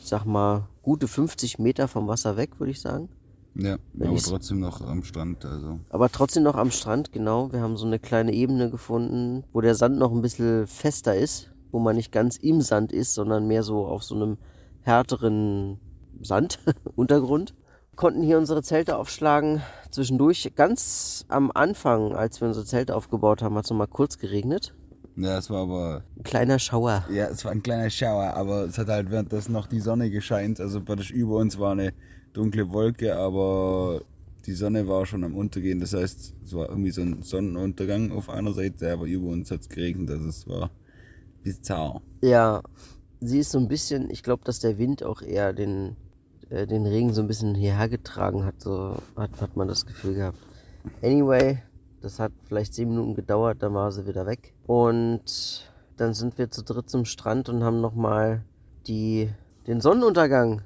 ich 0.00 0.06
sag 0.06 0.24
mal, 0.24 0.68
gute 0.82 1.08
50 1.08 1.58
Meter 1.58 1.88
vom 1.88 2.08
Wasser 2.08 2.36
weg, 2.36 2.58
würde 2.58 2.70
ich 2.70 2.80
sagen. 2.80 3.08
Ja, 3.56 3.76
Wenn 3.92 4.08
aber 4.08 4.18
trotzdem 4.18 4.60
noch 4.60 4.80
am 4.80 5.04
Strand. 5.04 5.44
Also. 5.44 5.78
Aber 5.90 6.10
trotzdem 6.10 6.42
noch 6.42 6.56
am 6.56 6.70
Strand, 6.70 7.12
genau. 7.12 7.52
Wir 7.52 7.60
haben 7.60 7.76
so 7.76 7.86
eine 7.86 7.98
kleine 7.98 8.32
Ebene 8.32 8.70
gefunden, 8.70 9.44
wo 9.52 9.60
der 9.60 9.74
Sand 9.74 9.98
noch 9.98 10.12
ein 10.12 10.22
bisschen 10.22 10.66
fester 10.66 11.14
ist, 11.14 11.52
wo 11.70 11.78
man 11.78 11.96
nicht 11.96 12.10
ganz 12.10 12.36
im 12.36 12.60
Sand 12.62 12.92
ist, 12.92 13.14
sondern 13.14 13.46
mehr 13.46 13.62
so 13.62 13.86
auf 13.86 14.02
so 14.02 14.16
einem 14.16 14.38
härteren 14.82 15.78
Sanduntergrund. 16.20 17.54
Konnten 17.96 18.22
hier 18.22 18.38
unsere 18.38 18.62
Zelte 18.62 18.96
aufschlagen. 18.96 19.62
Zwischendurch, 19.90 20.52
ganz 20.56 21.24
am 21.28 21.50
Anfang, 21.52 22.14
als 22.14 22.40
wir 22.40 22.48
unsere 22.48 22.66
Zelte 22.66 22.96
aufgebaut 22.96 23.42
haben, 23.42 23.54
hat 23.56 23.64
es 23.64 23.70
noch 23.70 23.76
mal 23.76 23.86
kurz 23.86 24.18
geregnet. 24.18 24.74
Ja, 25.16 25.38
es 25.38 25.48
war 25.48 25.62
aber. 25.62 26.02
Ein 26.18 26.24
kleiner 26.24 26.58
Schauer. 26.58 27.04
Ja, 27.10 27.26
es 27.26 27.44
war 27.44 27.52
ein 27.52 27.62
kleiner 27.62 27.88
Schauer, 27.90 28.34
aber 28.34 28.64
es 28.64 28.78
hat 28.78 28.88
halt 28.88 29.10
währenddessen 29.10 29.52
noch 29.52 29.66
die 29.66 29.80
Sonne 29.80 30.10
gescheint. 30.10 30.60
Also 30.60 30.80
praktisch 30.80 31.12
über 31.12 31.36
uns 31.36 31.58
war 31.58 31.72
eine 31.72 31.92
dunkle 32.32 32.72
Wolke, 32.72 33.16
aber 33.16 34.00
die 34.46 34.52
Sonne 34.52 34.88
war 34.88 35.06
schon 35.06 35.24
am 35.24 35.36
Untergehen. 35.36 35.80
Das 35.80 35.94
heißt, 35.94 36.34
es 36.44 36.52
war 36.52 36.68
irgendwie 36.68 36.90
so 36.90 37.02
ein 37.02 37.22
Sonnenuntergang 37.22 38.12
auf 38.12 38.28
einer 38.28 38.52
Seite, 38.52 38.92
aber 38.92 39.06
über 39.06 39.28
uns 39.28 39.50
hat 39.50 39.60
es 39.60 39.68
geregnet. 39.68 40.10
Also 40.10 40.28
es 40.28 40.48
war 40.48 40.70
bizarr. 41.42 42.02
Ja, 42.22 42.62
sie 43.20 43.38
ist 43.38 43.52
so 43.52 43.58
ein 43.58 43.68
bisschen, 43.68 44.10
ich 44.10 44.22
glaube, 44.22 44.42
dass 44.44 44.58
der 44.58 44.78
Wind 44.78 45.04
auch 45.04 45.22
eher 45.22 45.52
den, 45.52 45.96
äh, 46.54 46.66
den 46.66 46.86
Regen 46.86 47.12
so 47.12 47.20
ein 47.20 47.26
bisschen 47.26 47.54
hierher 47.54 47.88
getragen 47.88 48.44
hat, 48.44 48.60
so 48.60 48.96
hat, 49.16 49.30
hat 49.40 49.56
man 49.56 49.66
das 49.66 49.86
Gefühl 49.86 50.14
gehabt. 50.14 50.38
Anyway, 51.02 51.58
das 52.00 52.20
hat 52.20 52.32
vielleicht 52.44 52.74
zehn 52.74 52.90
Minuten 52.90 53.14
gedauert, 53.14 53.62
dann 53.62 53.74
war 53.74 53.90
sie 53.90 54.06
wieder 54.06 54.26
weg. 54.26 54.54
Und 54.66 55.68
dann 55.96 56.14
sind 56.14 56.38
wir 56.38 56.50
zu 56.50 56.62
dritt 56.62 56.88
zum 56.88 57.04
Strand 57.04 57.48
und 57.48 57.64
haben 57.64 57.80
nochmal 57.80 58.44
den 58.86 59.80
Sonnenuntergang 59.80 60.62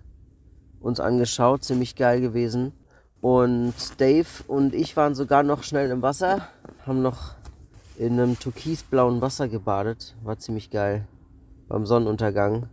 uns 0.80 1.00
angeschaut, 1.00 1.64
ziemlich 1.64 1.96
geil 1.96 2.20
gewesen. 2.20 2.72
Und 3.20 3.74
Dave 3.98 4.44
und 4.46 4.74
ich 4.74 4.96
waren 4.96 5.14
sogar 5.14 5.42
noch 5.42 5.62
schnell 5.62 5.90
im 5.90 6.02
Wasser, 6.02 6.48
haben 6.86 7.02
noch 7.02 7.34
in 7.96 8.12
einem 8.12 8.38
türkisblauen 8.38 9.20
Wasser 9.20 9.48
gebadet, 9.48 10.14
war 10.22 10.38
ziemlich 10.38 10.70
geil 10.70 11.06
beim 11.68 11.86
Sonnenuntergang. 11.86 12.68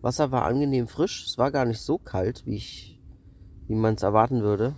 Wasser 0.00 0.30
war 0.30 0.44
angenehm 0.44 0.86
frisch, 0.86 1.26
es 1.26 1.38
war 1.38 1.50
gar 1.50 1.64
nicht 1.64 1.80
so 1.80 1.98
kalt, 1.98 2.46
wie 2.46 2.56
ich, 2.56 3.00
wie 3.66 3.74
man 3.74 3.94
es 3.94 4.02
erwarten 4.02 4.42
würde. 4.42 4.74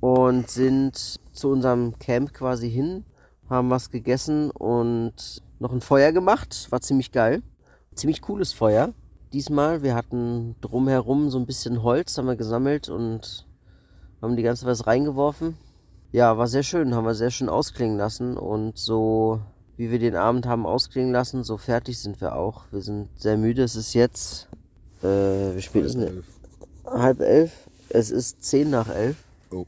Und 0.00 0.50
sind 0.50 1.20
zu 1.32 1.48
unserem 1.50 1.98
Camp 1.98 2.32
quasi 2.32 2.70
hin, 2.70 3.04
haben 3.48 3.70
was 3.70 3.90
gegessen 3.90 4.50
und 4.50 5.42
noch 5.58 5.72
ein 5.72 5.80
Feuer 5.80 6.12
gemacht, 6.12 6.66
war 6.70 6.80
ziemlich 6.80 7.12
geil. 7.12 7.42
Ziemlich 7.94 8.22
cooles 8.22 8.52
Feuer. 8.52 8.94
Diesmal, 9.32 9.82
wir 9.82 9.94
hatten 9.94 10.56
drumherum 10.60 11.30
so 11.30 11.38
ein 11.38 11.46
bisschen 11.46 11.82
Holz, 11.82 12.16
haben 12.16 12.26
wir 12.26 12.36
gesammelt 12.36 12.88
und 12.88 13.46
haben 14.20 14.36
die 14.36 14.42
ganze 14.42 14.66
was 14.66 14.86
reingeworfen. 14.86 15.56
Ja, 16.10 16.36
war 16.36 16.46
sehr 16.46 16.62
schön, 16.62 16.94
haben 16.94 17.04
wir 17.04 17.14
sehr 17.14 17.30
schön 17.30 17.48
ausklingen 17.48 17.96
lassen 17.96 18.36
und 18.36 18.78
so 18.78 19.40
wie 19.76 19.90
wir 19.90 19.98
den 19.98 20.16
Abend 20.16 20.46
haben 20.46 20.66
ausklingen 20.66 21.12
lassen, 21.12 21.44
so 21.44 21.56
fertig 21.56 21.98
sind 21.98 22.20
wir 22.20 22.36
auch. 22.36 22.64
Wir 22.70 22.82
sind 22.82 23.08
sehr 23.20 23.36
müde. 23.36 23.62
Es 23.62 23.74
ist 23.74 23.94
jetzt, 23.94 24.48
äh, 25.02 25.56
wie 25.56 25.62
spät 25.62 25.84
ist 25.84 25.96
denn? 25.96 26.24
Halb 26.84 27.20
elf. 27.20 27.52
Es 27.88 28.10
ist 28.10 28.42
zehn 28.44 28.70
nach 28.70 28.88
elf. 28.88 29.16
Oh. 29.50 29.66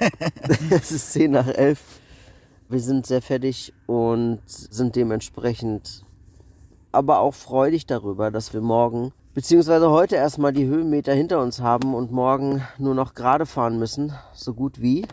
es 0.70 0.90
ist 0.90 1.12
zehn 1.12 1.30
nach 1.30 1.48
elf. 1.48 1.80
Wir 2.68 2.80
sind 2.80 3.06
sehr 3.06 3.22
fertig 3.22 3.72
und 3.86 4.40
sind 4.46 4.96
dementsprechend 4.96 6.04
aber 6.90 7.20
auch 7.20 7.34
freudig 7.34 7.86
darüber, 7.86 8.30
dass 8.30 8.52
wir 8.52 8.60
morgen, 8.60 9.12
beziehungsweise 9.34 9.90
heute 9.90 10.16
erstmal 10.16 10.52
die 10.52 10.66
Höhenmeter 10.66 11.14
hinter 11.14 11.40
uns 11.40 11.60
haben 11.60 11.94
und 11.94 12.12
morgen 12.12 12.62
nur 12.78 12.94
noch 12.94 13.14
gerade 13.14 13.46
fahren 13.46 13.78
müssen, 13.78 14.12
so 14.34 14.54
gut 14.54 14.80
wie. 14.80 15.06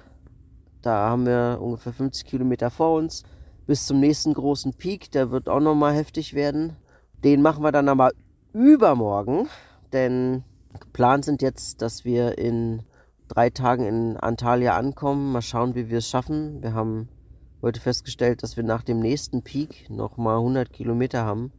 Da 0.82 1.10
haben 1.10 1.26
wir 1.26 1.60
ungefähr 1.62 1.94
50 1.94 2.26
Kilometer 2.26 2.70
vor 2.70 2.98
uns 2.98 3.24
bis 3.68 3.86
zum 3.86 4.00
nächsten 4.00 4.34
großen 4.34 4.74
Peak. 4.74 5.12
Der 5.12 5.32
wird 5.32 5.50
auch 5.50 5.60
nochmal 5.60 5.94
heftig 5.94 6.34
werden. 6.34 6.76
Den 7.24 7.42
machen 7.42 7.64
wir 7.64 7.72
dann 7.72 7.90
aber 7.90 8.12
übermorgen, 8.54 9.48
denn 9.94 10.44
geplant 10.80 11.26
sind 11.26 11.42
jetzt, 11.42 11.82
dass 11.82 12.06
wir 12.06 12.38
in 12.38 12.84
drei 13.28 13.50
Tagen 13.50 13.86
in 13.86 14.18
Antalya 14.18 14.76
ankommen. 14.76 15.32
Mal 15.32 15.42
schauen, 15.42 15.76
wie 15.76 15.90
wir 15.90 16.00
es 16.00 16.08
schaffen. 16.08 16.62
Wir 16.62 16.74
haben 16.74 17.10
heute 17.62 17.80
festgestellt, 17.80 18.44
dass 18.44 18.58
wir 18.58 18.64
nach 18.64 18.84
dem 18.84 19.00
nächsten 19.00 19.44
Peak 19.44 19.90
nochmal 19.90 20.38
100 20.38 20.72
Kilometer 20.72 21.24
haben. 21.26 21.52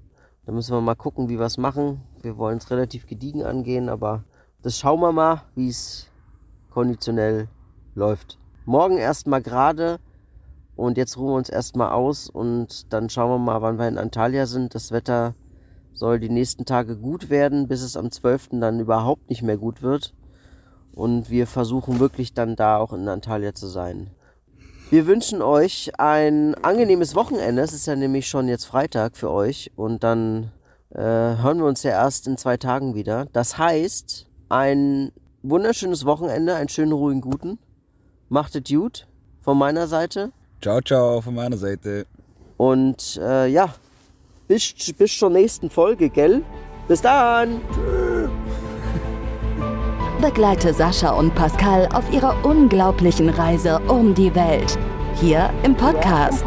Da 0.46 0.52
müssen 0.52 0.74
wir 0.74 0.80
mal 0.80 0.94
gucken, 0.94 1.28
wie 1.28 1.38
wir 1.38 1.46
es 1.46 1.58
machen. 1.58 2.02
Wir 2.22 2.36
wollen 2.36 2.58
es 2.58 2.70
relativ 2.70 3.06
gediegen 3.06 3.44
angehen, 3.44 3.88
aber 3.88 4.24
das 4.62 4.78
schauen 4.78 5.00
wir 5.00 5.12
mal, 5.12 5.42
wie 5.54 5.68
es 5.68 6.08
konditionell 6.70 7.48
läuft. 7.94 8.38
Morgen 8.64 8.98
erstmal 8.98 9.42
gerade 9.42 9.98
und 10.76 10.96
jetzt 10.96 11.16
ruhen 11.16 11.32
wir 11.32 11.36
uns 11.36 11.50
erstmal 11.50 11.92
aus 11.92 12.28
und 12.28 12.92
dann 12.92 13.10
schauen 13.10 13.30
wir 13.30 13.38
mal, 13.38 13.62
wann 13.62 13.78
wir 13.78 13.88
in 13.88 13.98
Antalya 13.98 14.46
sind. 14.46 14.74
Das 14.74 14.92
Wetter 14.92 15.34
soll 15.92 16.20
die 16.20 16.28
nächsten 16.28 16.64
Tage 16.64 16.96
gut 16.96 17.30
werden, 17.30 17.68
bis 17.68 17.82
es 17.82 17.96
am 17.96 18.10
12. 18.10 18.50
dann 18.60 18.80
überhaupt 18.80 19.28
nicht 19.30 19.42
mehr 19.42 19.56
gut 19.56 19.82
wird. 19.82 20.14
Und 20.92 21.30
wir 21.30 21.46
versuchen 21.46 22.00
wirklich 22.00 22.34
dann 22.34 22.56
da 22.56 22.78
auch 22.78 22.92
in 22.92 23.08
Antalya 23.08 23.54
zu 23.54 23.66
sein. 23.66 24.10
Wir 24.90 25.06
wünschen 25.06 25.40
euch 25.40 25.92
ein 25.98 26.56
angenehmes 26.56 27.14
Wochenende. 27.14 27.62
Es 27.62 27.72
ist 27.72 27.86
ja 27.86 27.94
nämlich 27.94 28.26
schon 28.26 28.48
jetzt 28.48 28.64
Freitag 28.64 29.16
für 29.16 29.30
euch 29.30 29.70
und 29.76 30.02
dann 30.02 30.50
äh, 30.90 30.98
hören 30.98 31.58
wir 31.58 31.66
uns 31.66 31.84
ja 31.84 31.92
erst 31.92 32.26
in 32.26 32.36
zwei 32.36 32.56
Tagen 32.56 32.94
wieder. 32.96 33.26
Das 33.32 33.56
heißt, 33.56 34.26
ein 34.48 35.12
wunderschönes 35.42 36.04
Wochenende, 36.06 36.56
einen 36.56 36.68
schönen, 36.68 36.92
ruhigen, 36.92 37.20
guten. 37.20 37.58
Macht 38.28 38.56
es 38.56 38.64
gut 38.64 39.06
von 39.40 39.56
meiner 39.56 39.86
Seite. 39.86 40.32
Ciao, 40.60 40.80
ciao 40.80 41.20
von 41.20 41.34
meiner 41.34 41.56
Seite. 41.56 42.06
Und 42.56 43.18
äh, 43.22 43.46
ja, 43.46 43.72
bis, 44.50 44.74
bis 44.98 45.16
zur 45.16 45.30
nächsten 45.30 45.70
Folge, 45.70 46.08
gell? 46.08 46.42
Bis 46.88 47.00
dann! 47.00 47.60
Begleite 50.20 50.74
Sascha 50.74 51.12
und 51.12 51.32
Pascal 51.36 51.88
auf 51.94 52.12
ihrer 52.12 52.44
unglaublichen 52.44 53.28
Reise 53.28 53.78
um 53.86 54.12
die 54.12 54.34
Welt. 54.34 54.76
Hier 55.20 55.50
im 55.62 55.76
Podcast 55.76 56.44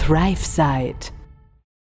ThriveSide. 0.00 1.17